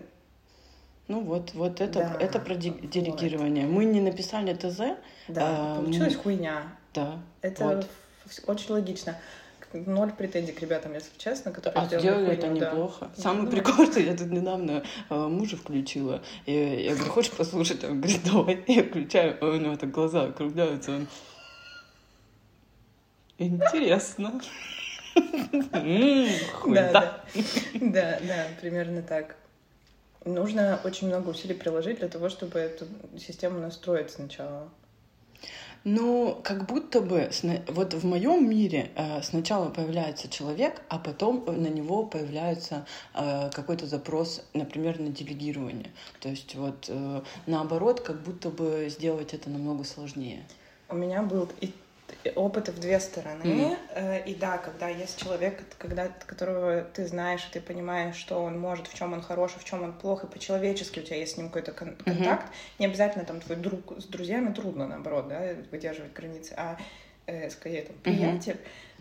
Ну 1.08 1.22
вот, 1.22 1.54
вот 1.54 1.80
это, 1.80 2.00
да, 2.00 2.16
это 2.20 2.38
про 2.38 2.54
делегирование. 2.54 3.66
Вот. 3.66 3.74
Мы 3.74 3.84
не 3.86 4.00
написали 4.00 4.52
ТЗ. 4.54 4.98
Да, 5.28 5.76
а, 5.76 5.76
получилась 5.76 6.16
мы... 6.16 6.22
хуйня. 6.22 6.62
Да. 6.92 7.18
Это 7.40 7.64
вот. 7.64 7.88
очень 8.46 8.72
логично 8.72 9.16
ноль 9.72 10.12
претензий 10.12 10.52
к 10.52 10.60
ребятам, 10.60 10.94
если 10.94 11.16
честно, 11.18 11.52
которые 11.52 11.82
а 11.82 11.86
сделали 11.86 12.32
это 12.32 12.48
неплохо. 12.48 13.10
Да. 13.16 13.22
Самый 13.22 13.44
ну, 13.44 13.50
прикол, 13.50 13.86
что 13.86 14.00
я 14.00 14.16
тут 14.16 14.28
недавно 14.28 14.82
э, 15.10 15.14
мужа 15.14 15.56
включила. 15.56 16.22
И 16.46 16.52
я 16.52 16.94
говорю, 16.94 17.10
хочешь 17.10 17.32
послушать? 17.32 17.84
Он 17.84 18.00
говорит, 18.00 18.20
давай. 18.24 18.64
Я 18.68 18.84
включаю, 18.84 19.36
а 19.40 19.46
у 19.46 19.56
него 19.56 19.76
так 19.76 19.90
глаза 19.90 20.24
округляются. 20.24 20.92
Он... 20.92 21.06
Интересно. 23.38 24.40
Да, 25.14 26.92
да. 26.92 27.24
Да, 27.74 28.18
да, 28.22 28.46
примерно 28.60 29.02
так. 29.02 29.36
Нужно 30.24 30.80
очень 30.84 31.08
много 31.08 31.30
усилий 31.30 31.54
приложить 31.54 31.98
для 31.98 32.08
того, 32.08 32.28
чтобы 32.28 32.58
эту 32.58 32.86
систему 33.18 33.60
настроить 33.60 34.10
сначала. 34.10 34.68
Ну, 35.84 36.40
как 36.42 36.66
будто 36.66 37.00
бы 37.00 37.30
вот 37.68 37.94
в 37.94 38.04
моем 38.04 38.48
мире 38.48 38.90
э, 38.94 39.22
сначала 39.22 39.70
появляется 39.70 40.28
человек, 40.28 40.82
а 40.88 40.98
потом 40.98 41.44
на 41.46 41.68
него 41.68 42.04
появляется 42.04 42.86
э, 43.14 43.50
какой-то 43.50 43.86
запрос, 43.86 44.44
например, 44.54 44.98
на 44.98 45.08
делегирование. 45.08 45.90
То 46.20 46.28
есть 46.28 46.54
вот 46.54 46.86
э, 46.88 47.22
наоборот, 47.46 48.00
как 48.00 48.20
будто 48.22 48.50
бы 48.50 48.88
сделать 48.90 49.34
это 49.34 49.50
намного 49.50 49.84
сложнее. 49.84 50.44
У 50.88 50.96
меня 50.96 51.22
был 51.22 51.48
и 51.60 51.72
опыт 52.34 52.68
в 52.68 52.80
две 52.80 53.00
стороны. 53.00 53.42
Mm-hmm. 53.42 54.24
И 54.24 54.34
да, 54.34 54.58
когда 54.58 54.88
есть 54.88 55.22
человек, 55.22 55.62
когда, 55.78 56.08
которого 56.26 56.82
ты 56.82 57.06
знаешь, 57.06 57.46
и 57.48 57.52
ты 57.52 57.60
понимаешь, 57.60 58.16
что 58.16 58.42
он 58.42 58.58
может, 58.58 58.86
в 58.86 58.94
чем 58.94 59.12
он 59.12 59.22
хорош, 59.22 59.52
в 59.58 59.64
чем 59.64 59.82
он 59.82 59.92
плох, 59.92 60.24
и 60.24 60.26
по-человечески 60.26 61.00
у 61.00 61.02
тебя 61.02 61.16
есть 61.16 61.34
с 61.34 61.36
ним 61.36 61.48
какой-то 61.48 61.72
кон- 61.72 61.90
mm-hmm. 61.90 62.04
контакт. 62.04 62.52
Не 62.78 62.86
обязательно 62.86 63.24
там 63.24 63.40
твой 63.40 63.56
друг 63.56 63.98
с 63.98 64.04
друзьями 64.04 64.52
трудно, 64.52 64.86
наоборот, 64.86 65.28
да, 65.28 65.54
выдерживать 65.70 66.12
границы, 66.12 66.54
а 66.56 66.76
э, 67.26 67.50
скорее 67.50 67.82
там 67.82 67.96
приятель. 68.02 68.56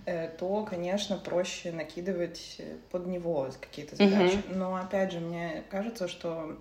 Mm-hmm. 0.06 0.38
то, 0.38 0.64
конечно, 0.64 1.18
проще 1.18 1.74
накидывать 1.74 2.62
под 2.92 3.08
него 3.08 3.50
какие-то 3.60 3.98
задачи. 3.98 4.36
Mm-hmm. 4.36 4.56
Но 4.56 4.76
опять 4.76 5.12
же, 5.12 5.20
мне 5.20 5.64
кажется, 5.70 6.08
что 6.08 6.58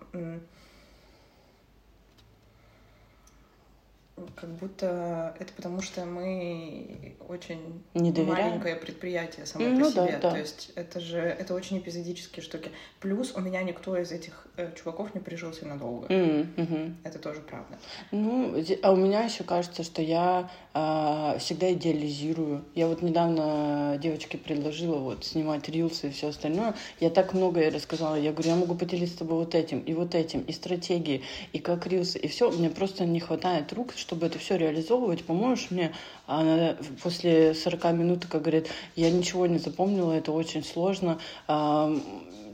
как 4.34 4.50
будто 4.50 5.36
это 5.38 5.52
потому, 5.52 5.82
что 5.82 6.06
мы 6.06 7.16
очень 7.28 7.82
не 7.92 8.10
маленькое 8.12 8.76
предприятие 8.76 9.44
само 9.44 9.66
ну, 9.66 9.84
по 9.84 9.90
себе. 9.90 10.12
Да, 10.12 10.18
да. 10.18 10.30
То 10.30 10.38
есть 10.38 10.72
это 10.74 11.00
же 11.00 11.18
это 11.18 11.54
очень 11.54 11.78
эпизодические 11.78 12.42
штуки. 12.42 12.70
Плюс 13.00 13.34
у 13.34 13.40
меня 13.40 13.62
никто 13.62 13.96
из 13.98 14.12
этих 14.12 14.46
э, 14.56 14.72
чуваков 14.74 15.14
не 15.14 15.20
прижился 15.20 15.66
надолго. 15.66 16.06
Mm-hmm. 16.06 16.94
Это 17.04 17.18
тоже 17.18 17.40
правда. 17.40 17.78
Ну, 18.10 18.54
а 18.82 18.92
у 18.92 18.96
меня 18.96 19.22
еще 19.22 19.44
кажется, 19.44 19.82
что 19.82 20.00
я 20.00 20.50
э, 20.72 21.38
всегда 21.38 21.72
идеализирую. 21.74 22.64
Я 22.74 22.88
вот 22.88 23.02
недавно 23.02 23.98
девочке 24.02 24.38
предложила 24.38 24.96
вот 24.96 25.26
снимать 25.26 25.68
рилсы 25.68 26.08
и 26.08 26.10
все 26.10 26.28
остальное. 26.28 26.74
Я 27.00 27.10
так 27.10 27.34
много 27.34 27.60
ей 27.60 27.68
рассказала. 27.68 28.14
Я 28.16 28.32
говорю, 28.32 28.48
я 28.48 28.56
могу 28.56 28.74
поделиться 28.74 29.16
с 29.16 29.18
тобой 29.18 29.38
вот 29.38 29.54
этим 29.54 29.80
и 29.80 29.92
вот 29.92 30.14
этим, 30.14 30.40
и 30.40 30.52
стратегии, 30.52 31.22
и 31.52 31.58
как 31.58 31.86
рилсы, 31.86 32.18
и 32.18 32.28
все. 32.28 32.50
Мне 32.50 32.70
просто 32.70 33.04
не 33.04 33.20
хватает 33.20 33.72
рук, 33.74 33.92
чтобы 34.06 34.26
это 34.26 34.38
все 34.38 34.56
реализовывать, 34.56 35.24
поможешь 35.24 35.72
мне? 35.72 35.92
Она 36.26 36.76
после 37.02 37.54
40 37.54 37.84
минут, 37.92 38.26
как 38.26 38.42
говорит, 38.42 38.68
я 38.94 39.10
ничего 39.10 39.46
не 39.46 39.58
запомнила, 39.58 40.12
это 40.12 40.30
очень 40.30 40.62
сложно. 40.62 41.18
А, 41.48 41.92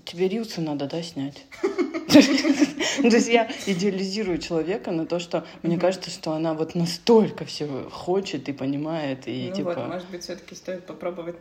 тебе 0.06 0.28
рилсы 0.28 0.62
надо, 0.62 0.87
да, 0.87 1.02
снять? 1.02 1.44
То 2.09 2.18
есть 3.16 3.28
я 3.28 3.50
идеализирую 3.66 4.38
человека 4.38 4.92
на 4.92 5.04
то, 5.04 5.18
что 5.18 5.44
мне 5.62 5.78
кажется, 5.78 6.11
что 6.11 6.32
она 6.32 6.54
вот 6.54 6.75
настолько 6.75 7.44
все 7.44 7.66
хочет 7.90 8.49
и 8.49 8.52
понимает. 8.52 9.28
И, 9.28 9.49
ну 9.50 9.56
типа... 9.56 9.75
вот, 9.75 9.88
может 9.88 10.09
быть, 10.09 10.23
все-таки 10.23 10.54
стоит 10.54 10.87
попробовать 10.87 11.37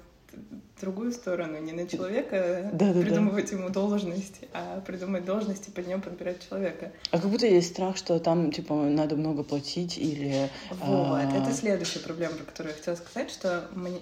другую 0.81 1.13
сторону, 1.13 1.59
не 1.59 1.71
на 1.71 1.87
человека 1.87 2.69
да, 2.73 2.91
придумывать 2.91 3.51
да. 3.51 3.57
ему 3.57 3.69
должность, 3.69 4.41
а 4.53 4.81
придумать 4.81 5.23
должность 5.23 5.67
и 5.67 5.71
под 5.71 5.87
нее 5.87 5.99
подбирать 5.99 6.47
человека. 6.47 6.91
А 7.11 7.19
как 7.19 7.29
будто 7.29 7.45
есть 7.45 7.69
страх, 7.69 7.95
что 7.97 8.19
там, 8.19 8.51
типа, 8.51 8.73
надо 8.73 9.15
много 9.15 9.43
платить 9.43 9.97
или... 9.97 10.49
Вот, 10.71 11.19
а... 11.19 11.31
это 11.37 11.53
следующая 11.53 11.99
проблема, 11.99 12.35
про 12.35 12.45
которую 12.45 12.73
я 12.73 12.77
хотела 12.77 12.95
сказать, 12.95 13.31
что 13.31 13.69
мне... 13.73 13.99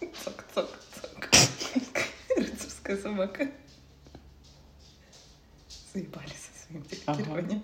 Цок-цок-цок. 0.00 1.28
Рыцарская 2.36 2.96
собака. 2.98 3.48
Заебали 5.94 6.28
со 6.28 6.66
своим 6.66 6.84
делегированием. 6.84 7.62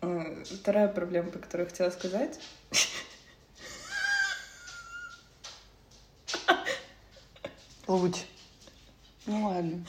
Ага. 0.00 0.44
Вторая 0.44 0.88
проблема, 0.88 1.30
про 1.30 1.38
которую 1.38 1.66
я 1.66 1.70
хотела 1.70 1.90
сказать, 1.90 2.38
Луч. 7.86 8.24
Ну 9.26 9.46
ладно. 9.46 9.84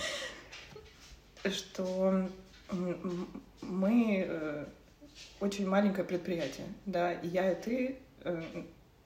Что 1.44 2.30
мы 3.62 4.26
э, 4.28 4.66
очень 5.40 5.68
маленькое 5.68 6.06
предприятие, 6.06 6.68
да, 6.86 7.14
и 7.14 7.28
я, 7.28 7.52
и 7.52 7.62
ты, 7.62 7.98
э, 8.24 8.42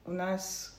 у 0.05 0.11
нас 0.11 0.75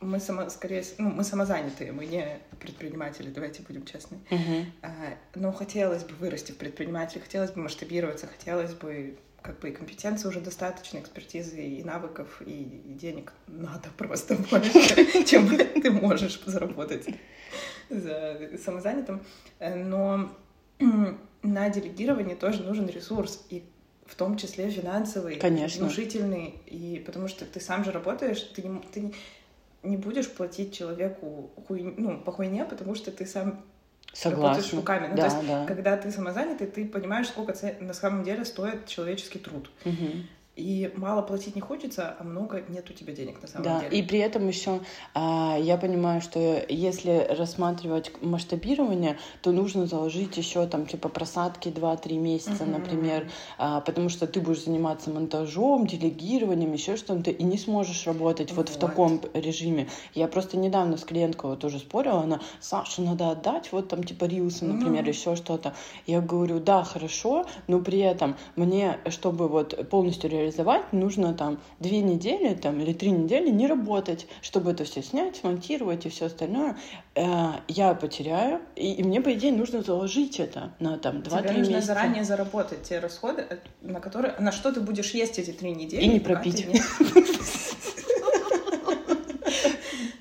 мы 0.00 0.20
само, 0.20 0.48
скорее, 0.50 0.84
ну, 0.98 1.10
мы 1.10 1.24
самозанятые, 1.24 1.92
мы 1.92 2.06
не 2.06 2.38
предприниматели, 2.60 3.30
давайте 3.30 3.62
будем 3.62 3.84
честны. 3.86 4.18
Uh-huh. 4.30 4.66
А, 4.82 4.90
но 5.34 5.52
хотелось 5.52 6.04
бы 6.04 6.14
вырасти 6.14 6.52
в 6.52 6.56
предпринимателя, 6.56 7.22
хотелось 7.22 7.52
бы 7.52 7.62
масштабироваться, 7.62 8.26
хотелось 8.26 8.74
бы 8.74 9.16
как 9.44 9.58
бы 9.58 9.68
и 9.68 9.72
компетенции 9.72 10.26
уже 10.26 10.40
достаточно, 10.40 10.98
экспертизы 10.98 11.62
и 11.62 11.84
навыков, 11.84 12.40
и, 12.46 12.64
денег 12.98 13.32
надо 13.46 13.90
просто 13.98 14.36
больше, 14.50 15.24
чем 15.26 15.56
ты 15.56 15.90
можешь 15.90 16.40
заработать 16.46 17.06
за 17.90 18.50
самозанятым. 18.62 19.22
Но 19.60 20.30
на 21.42 21.68
делегирование 21.68 22.36
тоже 22.36 22.62
нужен 22.62 22.88
ресурс, 22.88 23.44
и 23.50 23.62
в 24.06 24.14
том 24.14 24.38
числе 24.38 24.70
финансовый, 24.70 25.36
Конечно. 25.36 25.84
внушительный, 25.84 26.54
и 26.66 27.02
потому 27.04 27.28
что 27.28 27.44
ты 27.44 27.60
сам 27.60 27.84
же 27.84 27.92
работаешь, 27.92 28.40
ты 28.40 28.62
не, 28.62 28.80
ты 28.80 29.12
не 29.82 29.98
будешь 29.98 30.30
платить 30.30 30.74
человеку 30.74 31.50
хуй, 31.66 31.82
ну, 31.82 32.18
по 32.18 32.32
хуйне, 32.32 32.64
потому 32.64 32.94
что 32.94 33.10
ты 33.10 33.26
сам 33.26 33.62
Согласна. 34.14 34.48
работаешь 34.48 34.72
руками. 34.72 35.08
Ну, 35.08 35.16
да, 35.16 35.28
то 35.28 35.36
есть, 35.36 35.48
да. 35.48 35.66
когда 35.66 35.96
ты 35.96 36.10
самозанятый, 36.10 36.66
ты 36.66 36.86
понимаешь, 36.86 37.28
сколько 37.28 37.54
на 37.80 37.92
самом 37.92 38.24
деле 38.24 38.44
стоит 38.44 38.86
человеческий 38.86 39.38
труд. 39.38 39.70
Угу. 39.84 40.08
И 40.56 40.92
мало 40.94 41.22
платить 41.22 41.56
не 41.56 41.60
хочется, 41.60 42.14
а 42.16 42.22
много 42.22 42.62
нет 42.68 42.88
у 42.88 42.92
тебя 42.92 43.12
денег 43.12 43.42
на 43.42 43.48
самом 43.48 43.64
да, 43.64 43.80
деле. 43.80 43.98
И 43.98 44.02
при 44.04 44.20
этом 44.20 44.46
еще 44.46 44.80
а, 45.12 45.58
я 45.60 45.76
понимаю, 45.76 46.20
что 46.20 46.64
если 46.68 47.26
рассматривать 47.36 48.12
масштабирование, 48.22 49.18
то 49.42 49.50
нужно 49.50 49.86
заложить 49.86 50.36
еще 50.36 50.64
там 50.68 50.86
типа 50.86 51.08
просадки 51.08 51.68
2-3 51.70 52.18
месяца, 52.18 52.62
uh-huh. 52.62 52.70
например, 52.70 53.28
а, 53.58 53.80
потому 53.80 54.08
что 54.08 54.28
ты 54.28 54.40
будешь 54.40 54.64
заниматься 54.64 55.10
монтажом, 55.10 55.88
делегированием, 55.88 56.72
еще 56.72 56.96
что-то, 56.96 57.32
и 57.32 57.42
не 57.42 57.58
сможешь 57.58 58.06
работать 58.06 58.52
вот. 58.52 58.68
вот 58.68 58.76
в 58.76 58.78
таком 58.78 59.20
режиме. 59.34 59.88
Я 60.14 60.28
просто 60.28 60.56
недавно 60.56 60.96
с 60.96 61.04
клиенткой 61.04 61.50
вот 61.50 61.60
тоже 61.60 61.80
спорила, 61.80 62.20
она, 62.20 62.40
Саша, 62.60 63.02
надо 63.02 63.30
отдать, 63.30 63.72
вот 63.72 63.88
там 63.88 64.04
типа 64.04 64.26
рилсы, 64.26 64.64
например, 64.64 65.04
uh-huh. 65.04 65.08
еще 65.08 65.34
что-то. 65.34 65.74
Я 66.06 66.20
говорю, 66.20 66.60
да, 66.60 66.84
хорошо, 66.84 67.44
но 67.66 67.80
при 67.80 67.98
этом 67.98 68.36
мне, 68.54 68.98
чтобы 69.08 69.48
вот 69.48 69.88
полностью 69.90 70.30
реализовать, 70.30 70.43
нужно 70.92 71.34
там 71.34 71.60
две 71.80 72.00
недели 72.00 72.54
там, 72.54 72.80
или 72.80 72.92
три 72.92 73.10
недели 73.10 73.50
не 73.50 73.66
работать, 73.66 74.26
чтобы 74.42 74.72
это 74.72 74.84
все 74.84 75.02
снять, 75.02 75.36
смонтировать 75.36 76.06
и 76.06 76.08
все 76.08 76.26
остальное. 76.26 76.76
Э, 77.14 77.52
я 77.68 77.94
потеряю, 77.94 78.60
и, 78.76 78.92
и 78.94 79.02
мне, 79.02 79.20
по 79.20 79.32
идее, 79.32 79.52
нужно 79.52 79.82
заложить 79.82 80.40
это 80.40 80.74
на 80.78 80.98
там 80.98 81.18
2-3 81.18 81.58
месяца. 81.58 81.80
заранее 81.80 82.24
заработать 82.24 82.82
те 82.82 82.98
расходы, 82.98 83.46
э, 83.48 83.56
на 83.82 84.00
которые, 84.00 84.34
на 84.38 84.52
что 84.52 84.72
ты 84.72 84.80
будешь 84.80 85.12
есть 85.12 85.38
эти 85.38 85.52
три 85.52 85.72
недели. 85.72 86.02
И 86.02 86.08
не 86.08 86.20
пропить. 86.20 86.66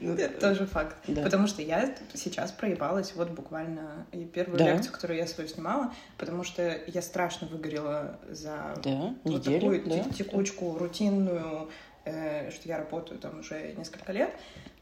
Ну, 0.04 0.16
это 0.16 0.33
тоже 0.50 0.66
факт. 0.66 0.98
Да. 1.08 1.22
Потому 1.22 1.48
что 1.48 1.62
я 1.62 1.96
сейчас 2.14 2.52
проебалась 2.52 3.14
вот 3.16 3.30
буквально 3.30 4.06
и 4.12 4.26
первую 4.26 4.60
да. 4.60 4.74
лекцию, 4.74 4.94
которую 4.94 5.18
я 5.18 5.28
свою 5.28 5.50
снимала, 5.50 5.94
потому 6.18 6.44
что 6.44 6.80
я 6.88 7.02
страшно 7.02 7.48
выгорела 7.48 8.20
за 8.30 8.76
да, 8.84 9.16
вот 9.24 9.26
неделю, 9.26 9.80
такую 9.80 10.04
да, 10.04 10.10
текучку, 10.10 10.78
рутинную, 10.78 11.70
э, 12.06 12.52
что 12.52 12.68
я 12.68 12.78
работаю 12.78 13.20
там 13.20 13.40
уже 13.40 13.74
несколько 13.78 14.12
лет, 14.12 14.34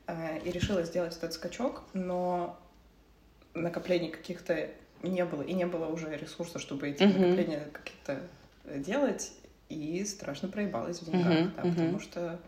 э, 0.07 0.39
и 0.43 0.51
решила 0.51 0.83
сделать 0.83 1.15
этот 1.15 1.33
скачок, 1.33 1.83
но 1.93 2.59
накоплений 3.53 4.09
каких-то 4.09 4.67
не 5.03 5.23
было, 5.25 5.43
и 5.43 5.53
не 5.53 5.65
было 5.65 5.87
уже 5.87 6.15
ресурса, 6.15 6.59
чтобы 6.59 6.89
эти 6.89 7.03
uh-huh. 7.03 7.19
накопления 7.19 7.67
какие-то 7.71 8.19
делать, 8.79 9.31
и 9.69 10.03
страшно 10.05 10.47
проебалась 10.47 11.01
в 11.01 11.05
деньгах, 11.05 11.33
uh-huh. 11.33 11.55
да, 11.55 11.61
uh-huh. 11.63 11.73
потому 11.73 11.99
что 11.99 12.39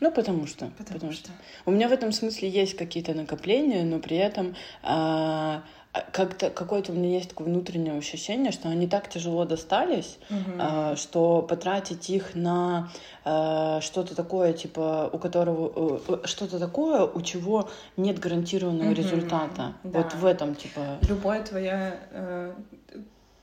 ну, 0.00 0.12
потому 0.12 0.46
что. 0.46 0.66
Потому, 0.78 0.94
потому 0.94 1.12
что. 1.12 1.26
что. 1.26 1.32
У 1.66 1.70
меня 1.70 1.88
в 1.88 1.92
этом 1.92 2.12
смысле 2.12 2.48
есть 2.48 2.76
какие-то 2.76 3.14
накопления, 3.14 3.82
но 3.82 3.98
при 3.98 4.16
этом 4.16 4.54
а, 4.82 5.64
как-то 6.12 6.50
какое-то 6.50 6.92
у 6.92 6.94
меня 6.94 7.16
есть 7.16 7.30
такое 7.30 7.48
внутреннее 7.48 7.98
ощущение, 7.98 8.52
что 8.52 8.68
они 8.68 8.86
так 8.86 9.08
тяжело 9.08 9.44
достались, 9.44 10.18
угу. 10.30 10.52
а, 10.58 10.96
что 10.96 11.42
потратить 11.42 12.08
их 12.10 12.34
на 12.34 12.90
а, 13.24 13.80
что-то 13.80 14.14
такое, 14.14 14.52
типа, 14.52 15.10
у 15.12 15.18
которого 15.18 16.00
что-то 16.26 16.58
такое, 16.58 17.04
у 17.04 17.20
чего 17.20 17.68
нет 17.96 18.20
гарантированного 18.20 18.88
угу. 18.88 18.96
результата. 18.96 19.74
Да. 19.82 19.98
Вот 19.98 20.14
в 20.14 20.24
этом, 20.24 20.54
типа. 20.54 20.98
Любое 21.08 21.42
твоя 21.42 21.98
э, 22.10 22.54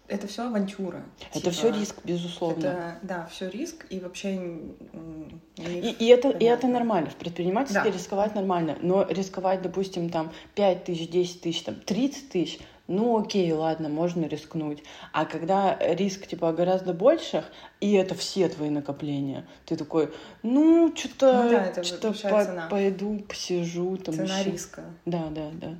это 0.10 0.28
все 0.28 0.48
авантюра. 0.48 1.04
Это 1.32 1.40
типа, 1.40 1.52
все 1.52 1.72
риск, 1.72 1.96
безусловно. 2.04 2.60
Это, 2.60 3.00
да, 3.04 3.28
все 3.32 3.50
риск, 3.50 3.86
и 3.90 4.00
вообще... 4.00 4.60
И, 5.58 5.96
и, 6.00 6.08
это, 6.08 6.30
и 6.30 6.46
это 6.46 6.68
нормально. 6.68 7.10
В 7.10 7.16
предпринимательстве 7.16 7.84
да. 7.84 7.92
рисковать 7.92 8.36
нормально. 8.36 8.78
Но 8.82 9.06
рисковать, 9.08 9.62
допустим, 9.62 10.10
там 10.10 10.32
5 10.56 10.84
тысяч, 10.84 11.10
10 11.10 11.42
тысяч, 11.42 11.62
там 11.62 11.76
30 11.76 12.30
тысяч, 12.30 12.60
ну 12.88 13.20
окей, 13.20 13.52
ладно, 13.52 13.88
можно 13.88 14.26
рискнуть. 14.26 14.84
А 15.14 15.26
когда 15.26 15.78
риск 15.80 16.26
типа 16.26 16.52
гораздо 16.54 16.94
больших, 16.94 17.46
и 17.80 17.94
это 17.94 18.16
все 18.16 18.50
твои 18.50 18.72
накопления, 18.72 19.46
ты 19.66 19.76
такой, 19.76 20.12
ну 20.42 20.92
что-то, 20.96 21.44
ну, 21.44 21.50
да, 21.52 21.84
что 21.84 22.14
по 22.14 22.68
пойду 22.68 23.20
посижу 23.20 23.96
там. 23.98 24.16
Цена 24.16 24.40
еще. 24.40 24.52
риска. 24.52 24.84
Да, 25.06 25.28
да, 25.30 25.50
да 25.54 25.78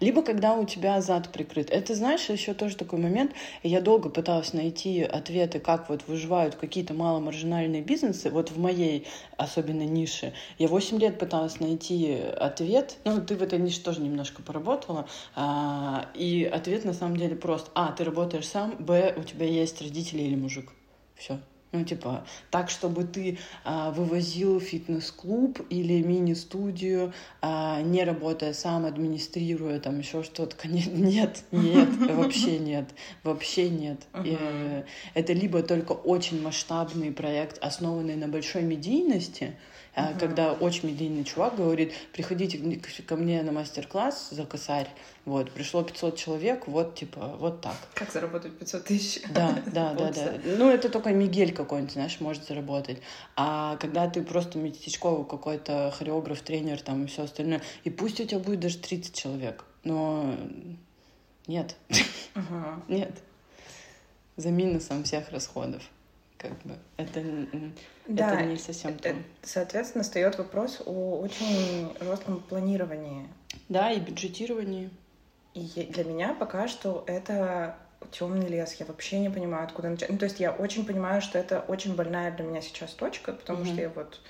либо 0.00 0.22
когда 0.22 0.54
у 0.54 0.64
тебя 0.64 1.00
зад 1.00 1.30
прикрыт. 1.32 1.70
Это, 1.70 1.94
знаешь, 1.94 2.28
еще 2.28 2.54
тоже 2.54 2.76
такой 2.76 2.98
момент. 2.98 3.32
Я 3.62 3.80
долго 3.80 4.08
пыталась 4.08 4.52
найти 4.52 5.02
ответы, 5.02 5.58
как 5.58 5.88
вот 5.88 6.02
выживают 6.06 6.54
какие-то 6.54 6.94
маломаржинальные 6.94 7.82
бизнесы, 7.82 8.30
вот 8.30 8.50
в 8.50 8.58
моей 8.58 9.06
особенно 9.36 9.82
нише. 9.82 10.32
Я 10.58 10.68
8 10.68 10.98
лет 10.98 11.18
пыталась 11.18 11.60
найти 11.60 12.18
ответ, 12.38 12.98
ну, 13.04 13.20
ты 13.20 13.36
в 13.36 13.42
этой 13.42 13.58
нише 13.58 13.82
тоже 13.82 14.00
немножко 14.00 14.42
поработала, 14.42 15.06
а, 15.34 16.06
и 16.14 16.44
ответ 16.44 16.84
на 16.84 16.92
самом 16.92 17.16
деле 17.16 17.36
прост. 17.36 17.70
А, 17.74 17.92
ты 17.92 18.04
работаешь 18.04 18.48
сам, 18.48 18.76
Б, 18.78 19.14
у 19.16 19.22
тебя 19.22 19.46
есть 19.46 19.80
родители 19.80 20.22
или 20.22 20.36
мужик. 20.36 20.72
Все. 21.14 21.38
Ну, 21.76 21.84
типа, 21.84 22.24
так, 22.50 22.70
чтобы 22.70 23.04
ты 23.04 23.38
а, 23.62 23.90
вывозил 23.90 24.60
фитнес-клуб 24.60 25.60
или 25.68 26.00
мини-студию, 26.00 27.12
а, 27.42 27.82
не 27.82 28.02
работая 28.02 28.54
сам, 28.54 28.86
администрируя 28.86 29.78
там 29.78 29.98
еще 29.98 30.22
что-то. 30.22 30.56
Нет, 30.68 30.86
нет, 30.86 31.44
нет, 31.52 31.88
вообще 32.16 32.58
нет, 32.70 32.88
вообще 33.22 33.68
нет. 33.68 34.06
Это 35.12 35.32
либо 35.34 35.62
только 35.62 35.92
очень 35.92 36.40
масштабный 36.40 37.12
проект, 37.12 37.58
основанный 37.62 38.16
на 38.16 38.28
большой 38.28 38.62
медийности, 38.62 39.56
uh 39.96 40.18
когда 40.18 40.52
очень 40.52 40.88
медийный 40.90 41.24
чувак 41.24 41.56
говорит, 41.56 41.92
приходите 42.12 42.58
ко 43.06 43.16
мне 43.16 43.42
на 43.42 43.52
мастер-класс 43.52 44.28
за 44.30 44.44
косарь, 44.44 44.88
вот, 45.24 45.50
пришло 45.50 45.82
500 45.82 46.16
человек, 46.16 46.66
вот, 46.66 46.94
типа, 46.94 47.36
вот 47.38 47.60
так. 47.60 47.76
Как 47.94 48.12
заработать 48.12 48.58
500 48.58 48.84
тысяч? 48.84 49.22
Да, 49.34 49.58
да, 49.66 49.94
да, 49.94 50.10
да. 50.12 50.32
Ну, 50.44 50.70
это 50.70 50.88
только 50.88 51.10
Мигель 51.12 51.52
какой-нибудь, 51.52 51.92
знаешь, 51.92 52.20
может 52.20 52.46
заработать. 52.46 52.98
А 53.36 53.76
когда 53.76 54.08
ты 54.08 54.22
просто 54.22 54.58
местечковый 54.58 55.26
какой-то 55.26 55.92
хореограф, 55.96 56.40
тренер, 56.42 56.80
там, 56.80 57.04
и 57.04 57.06
все 57.06 57.24
остальное, 57.24 57.62
и 57.84 57.90
пусть 57.90 58.20
у 58.20 58.24
тебя 58.24 58.38
будет 58.38 58.60
даже 58.60 58.78
30 58.78 59.14
человек, 59.14 59.64
но 59.84 60.36
нет, 61.46 61.76
нет. 62.88 63.12
За 64.36 64.50
минусом 64.50 65.04
всех 65.04 65.30
расходов 65.30 65.82
как 66.38 66.52
бы 66.62 66.76
это, 66.96 67.22
да, 68.06 68.34
это 68.34 68.44
не 68.44 68.56
совсем 68.56 68.98
то. 68.98 69.14
Соответственно, 69.42 70.04
встает 70.04 70.38
вопрос 70.38 70.82
о 70.84 71.20
очень 71.20 71.96
жестком 72.00 72.40
планировании. 72.40 73.28
Да, 73.68 73.90
и 73.90 74.00
бюджетировании. 74.00 74.90
И 75.54 75.88
для 75.90 76.04
меня 76.04 76.34
пока 76.34 76.68
что 76.68 77.04
это 77.06 77.76
темный 78.10 78.46
лес. 78.46 78.74
Я 78.74 78.86
вообще 78.86 79.18
не 79.18 79.30
понимаю, 79.30 79.64
откуда 79.64 79.88
начать. 79.88 80.10
Ну, 80.10 80.18
то 80.18 80.24
есть 80.24 80.40
я 80.40 80.52
очень 80.52 80.84
понимаю, 80.84 81.22
что 81.22 81.38
это 81.38 81.60
очень 81.60 81.94
больная 81.94 82.34
для 82.34 82.44
меня 82.44 82.60
сейчас 82.60 82.92
точка, 82.92 83.32
потому 83.32 83.62
mm-hmm. 83.62 83.72
что 83.72 83.80
я 83.80 83.88
вот 83.88 84.20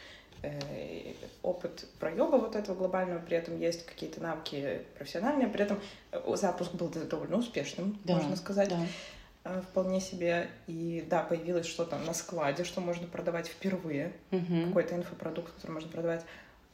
э, 0.43 1.15
опыт 1.43 1.87
проеба 1.99 2.37
вот 2.37 2.57
этого 2.57 2.77
глобального, 2.77 3.19
при 3.19 3.37
этом 3.37 3.59
есть 3.59 3.85
какие-то 3.85 4.23
навыки 4.23 4.83
профессиональные, 4.97 5.49
при 5.49 5.65
этом 5.65 5.81
э, 6.13 6.37
запуск 6.37 6.73
был 6.75 6.89
довольно 6.89 7.39
успешным, 7.39 7.99
да, 8.05 8.15
можно 8.15 8.37
сказать. 8.37 8.69
Да. 8.69 8.79
Э, 9.47 9.61
вполне 9.61 10.01
себе. 10.01 10.49
И 10.67 11.07
да, 11.09 11.23
появилось 11.23 11.67
что-то 11.67 11.97
на 11.99 12.15
складе, 12.15 12.65
что 12.65 12.81
можно 12.81 13.07
продавать 13.07 13.47
впервые, 13.47 14.13
mm-hmm. 14.31 14.69
какой-то 14.69 14.97
инфопродукт, 14.97 15.53
который 15.55 15.73
можно 15.73 15.91
продавать 15.91 16.25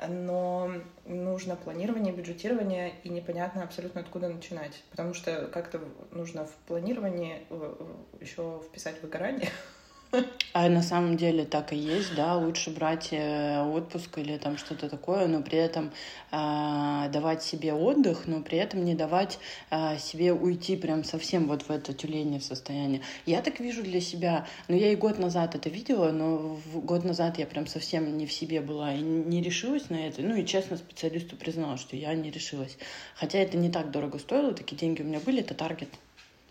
но 0.09 0.73
нужно 1.05 1.55
планирование, 1.55 2.13
бюджетирование, 2.13 2.93
и 3.05 3.09
непонятно 3.09 3.63
абсолютно 3.63 4.01
откуда 4.01 4.29
начинать, 4.29 4.83
потому 4.91 5.15
что 5.15 5.47
как-то 5.47 5.81
нужно 6.11 6.45
в 6.45 6.55
планировании 6.67 7.47
еще 8.21 8.61
вписать 8.67 9.01
выгорание, 9.01 9.49
а 10.53 10.69
на 10.69 10.83
самом 10.83 11.17
деле 11.17 11.45
так 11.45 11.73
и 11.73 11.77
есть, 11.77 12.15
да, 12.15 12.37
лучше 12.37 12.71
брать 12.71 13.09
э, 13.13 13.63
отпуск 13.63 14.19
или 14.19 14.37
там 14.37 14.59
что-то 14.59 14.89
такое, 14.89 15.27
но 15.27 15.43
при 15.43 15.59
этом 15.59 15.93
э, 16.31 17.09
давать 17.11 17.43
себе 17.43 17.73
отдых, 17.73 18.27
но 18.27 18.43
при 18.43 18.59
этом 18.59 18.85
не 18.85 18.95
давать 18.95 19.39
э, 19.71 19.99
себе 19.99 20.33
уйти 20.33 20.77
прям 20.77 21.05
совсем 21.05 21.47
вот 21.47 21.63
в 21.63 21.71
это 21.71 21.95
тюленье 21.95 22.41
состояние. 22.41 23.01
Я 23.25 23.41
так 23.41 23.61
вижу 23.61 23.83
для 23.83 24.01
себя, 24.01 24.47
но 24.69 24.77
я 24.77 24.93
и 24.93 24.97
год 24.97 25.19
назад 25.19 25.55
это 25.55 25.71
видела, 25.71 26.11
но 26.11 26.59
год 26.75 27.05
назад 27.05 27.39
я 27.39 27.47
прям 27.47 27.67
совсем 27.67 28.19
не 28.19 28.27
в 28.27 28.33
себе 28.33 28.61
была 28.61 28.93
и 28.93 29.01
не 29.01 29.43
решилась 29.43 29.89
на 29.89 30.07
это, 30.07 30.21
ну 30.21 30.37
и 30.37 30.45
честно 30.45 30.77
специалисту 30.77 31.37
признала, 31.37 31.79
что 31.79 31.97
я 31.97 32.15
не 32.15 32.31
решилась. 32.31 32.77
Хотя 33.15 33.39
это 33.39 33.57
не 33.57 33.71
так 33.71 33.91
дорого 33.91 34.19
стоило, 34.19 34.53
такие 34.53 34.77
деньги 34.77 35.01
у 35.01 35.07
меня 35.07 35.21
были, 35.21 35.41
это 35.41 35.55
таргет. 35.55 35.89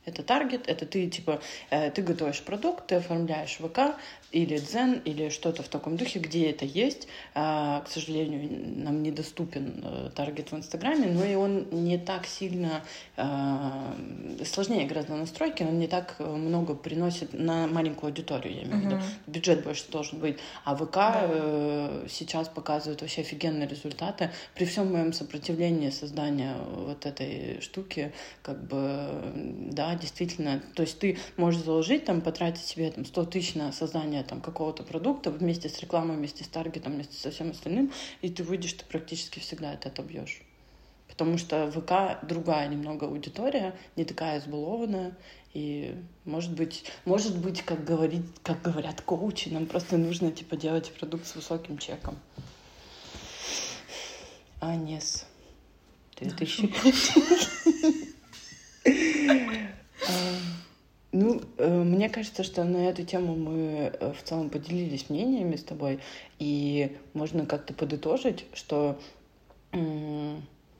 Это 0.06 0.24
таргет, 0.24 0.68
это 0.68 0.86
ты, 0.86 1.08
типа, 1.08 1.42
э, 1.70 1.92
ты 1.92 2.02
готовишь 2.02 2.42
продукт, 2.42 2.88
ты 2.88 2.96
оформляешь 2.96 3.58
ВК, 3.60 3.96
или 4.32 4.58
дзен, 4.58 5.02
или 5.06 5.30
что-то 5.30 5.62
в 5.62 5.68
таком 5.68 5.98
духе, 5.98 6.20
где 6.20 6.50
это 6.50 6.66
есть. 6.66 7.08
А, 7.36 7.82
к 7.82 7.90
сожалению, 7.90 8.50
нам 8.84 9.04
недоступен 9.04 9.82
э, 9.84 10.10
таргет 10.16 10.52
в 10.52 10.56
Инстаграме, 10.56 11.08
но 11.08 11.26
и 11.26 11.36
он 11.36 11.68
не 11.72 11.98
так 11.98 12.26
сильно 12.26 12.82
а, 13.18 13.94
сложнее 14.46 14.88
гораздо 14.88 15.16
настройки, 15.16 15.64
он 15.64 15.80
не 15.80 15.88
так 15.88 16.16
много 16.20 16.76
приносит 16.76 17.34
на 17.34 17.68
маленькую 17.68 18.10
аудиторию, 18.10 18.56
я 18.56 18.64
имею 18.64 18.78
в 18.78 18.86
виду. 18.86 18.96
Uh-huh. 18.96 19.32
Бюджет 19.32 19.64
больше 19.64 19.92
должен 19.92 20.20
быть. 20.20 20.38
А 20.64 20.76
ВК 20.76 20.94
да. 20.94 21.22
э, 21.24 22.08
сейчас 22.10 22.48
показывает 22.48 23.02
вообще 23.02 23.22
офигенные 23.22 23.68
результаты. 23.68 24.32
При 24.56 24.66
всем 24.66 24.92
моем 24.92 25.14
сопротивлении 25.14 25.90
создания 25.90 26.56
вот 26.74 27.06
этой 27.06 27.60
штуки, 27.62 28.14
как 28.42 28.64
бы, 28.64 29.34
да, 29.72 29.91
да, 29.92 30.00
действительно. 30.00 30.62
То 30.76 30.84
есть 30.84 31.00
ты 31.00 31.18
можешь 31.38 31.62
заложить, 31.62 32.06
там, 32.06 32.22
потратить 32.22 32.66
себе 32.66 32.92
там, 32.92 33.06
100 33.06 33.26
тысяч 33.26 33.56
на 33.56 33.72
создание 33.72 34.24
там, 34.24 34.42
какого-то 34.42 34.84
продукта 34.84 35.32
вместе 35.32 35.70
с 35.70 35.80
рекламой, 35.80 36.18
вместе 36.18 36.44
с 36.44 36.48
таргетом, 36.48 36.94
вместе 36.94 37.16
со 37.18 37.32
всем 37.32 37.52
остальным, 37.52 37.92
и 38.22 38.30
ты 38.30 38.44
выйдешь, 38.44 38.74
ты 38.74 38.86
практически 38.86 39.40
всегда 39.40 39.74
это 39.74 39.90
отобьешь. 39.90 40.42
Потому 41.08 41.38
что 41.38 41.70
ВК 41.72 42.26
другая 42.26 42.68
немного 42.70 43.06
аудитория, 43.06 43.76
не 43.98 44.06
такая 44.06 44.40
избалованная, 44.40 45.18
и 45.54 45.96
может 46.24 46.54
быть, 46.54 46.86
может 47.04 47.38
быть, 47.38 47.62
как 47.64 47.84
говорит, 47.84 48.24
как 48.44 48.62
говорят 48.62 49.02
коучи, 49.02 49.50
нам 49.50 49.66
просто 49.66 49.98
нужно 49.98 50.32
типа 50.32 50.56
делать 50.56 50.92
продукт 50.94 51.28
с 51.28 51.36
высоким 51.36 51.78
чеком. 51.78 52.18
А, 54.62 54.76
нет. 54.76 55.26
2000. 56.20 56.72
Мне 62.02 62.10
кажется, 62.10 62.42
что 62.42 62.64
на 62.64 62.90
эту 62.90 63.04
тему 63.04 63.36
мы 63.36 63.94
э, 63.94 64.14
в 64.14 64.24
целом 64.24 64.50
поделились 64.50 65.12
мнениями 65.12 65.56
с 65.56 65.64
тобой, 65.64 66.00
и 66.40 66.98
можно 67.14 67.46
как-то 67.46 67.76
подытожить, 67.76 68.46
что 68.56 69.00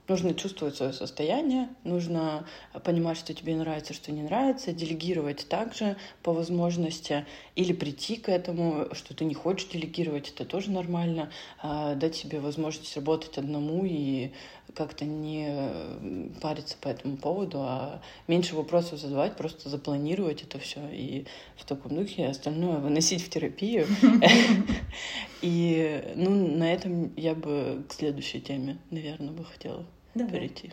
Нужно 0.08 0.34
чувствовать 0.34 0.76
свое 0.76 0.94
состояние, 0.94 1.70
нужно 1.84 2.46
понимать, 2.84 3.18
что 3.18 3.34
тебе 3.34 3.56
нравится, 3.56 3.94
что 3.94 4.12
не 4.12 4.24
нравится, 4.24 4.74
делегировать 4.74 5.48
также 5.48 5.96
по 6.24 6.34
возможности, 6.34 7.26
или 7.56 7.72
прийти 7.72 8.18
к 8.18 8.28
этому, 8.30 8.88
что 8.94 9.16
ты 9.16 9.26
не 9.26 9.34
хочешь 9.34 9.70
делегировать, 9.70 10.30
это 10.30 10.44
тоже 10.44 10.72
нормально, 10.72 11.32
а, 11.60 11.96
дать 11.96 12.16
себе 12.16 12.40
возможность 12.40 12.96
работать 12.96 13.38
одному 13.38 13.86
и 13.86 14.32
как-то 14.76 15.06
не 15.06 16.32
париться 16.42 16.78
по 16.80 16.88
этому 16.88 17.18
поводу, 17.18 17.60
а 17.62 18.02
меньше 18.28 18.56
вопросов 18.56 19.00
задавать, 19.00 19.36
просто 19.36 19.70
запланировать 19.70 20.44
это 20.44 20.60
все 20.60 20.82
и 20.92 21.26
в 21.58 21.66
таком 21.66 21.96
духе 21.96 22.28
остальное 22.28 22.80
выносить 22.80 23.24
в 23.24 23.30
терапию. 23.30 23.88
И 25.42 26.14
ну, 26.16 26.30
на 26.30 26.72
этом 26.72 27.14
я 27.16 27.34
бы 27.34 27.84
к 27.90 27.94
следующей 27.94 28.42
теме, 28.42 28.78
наверное, 28.92 29.32
бы 29.32 29.44
хотела 29.44 29.86
перейти. 30.14 30.72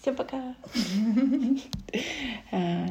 Всем 0.00 0.16
пока! 0.16 0.54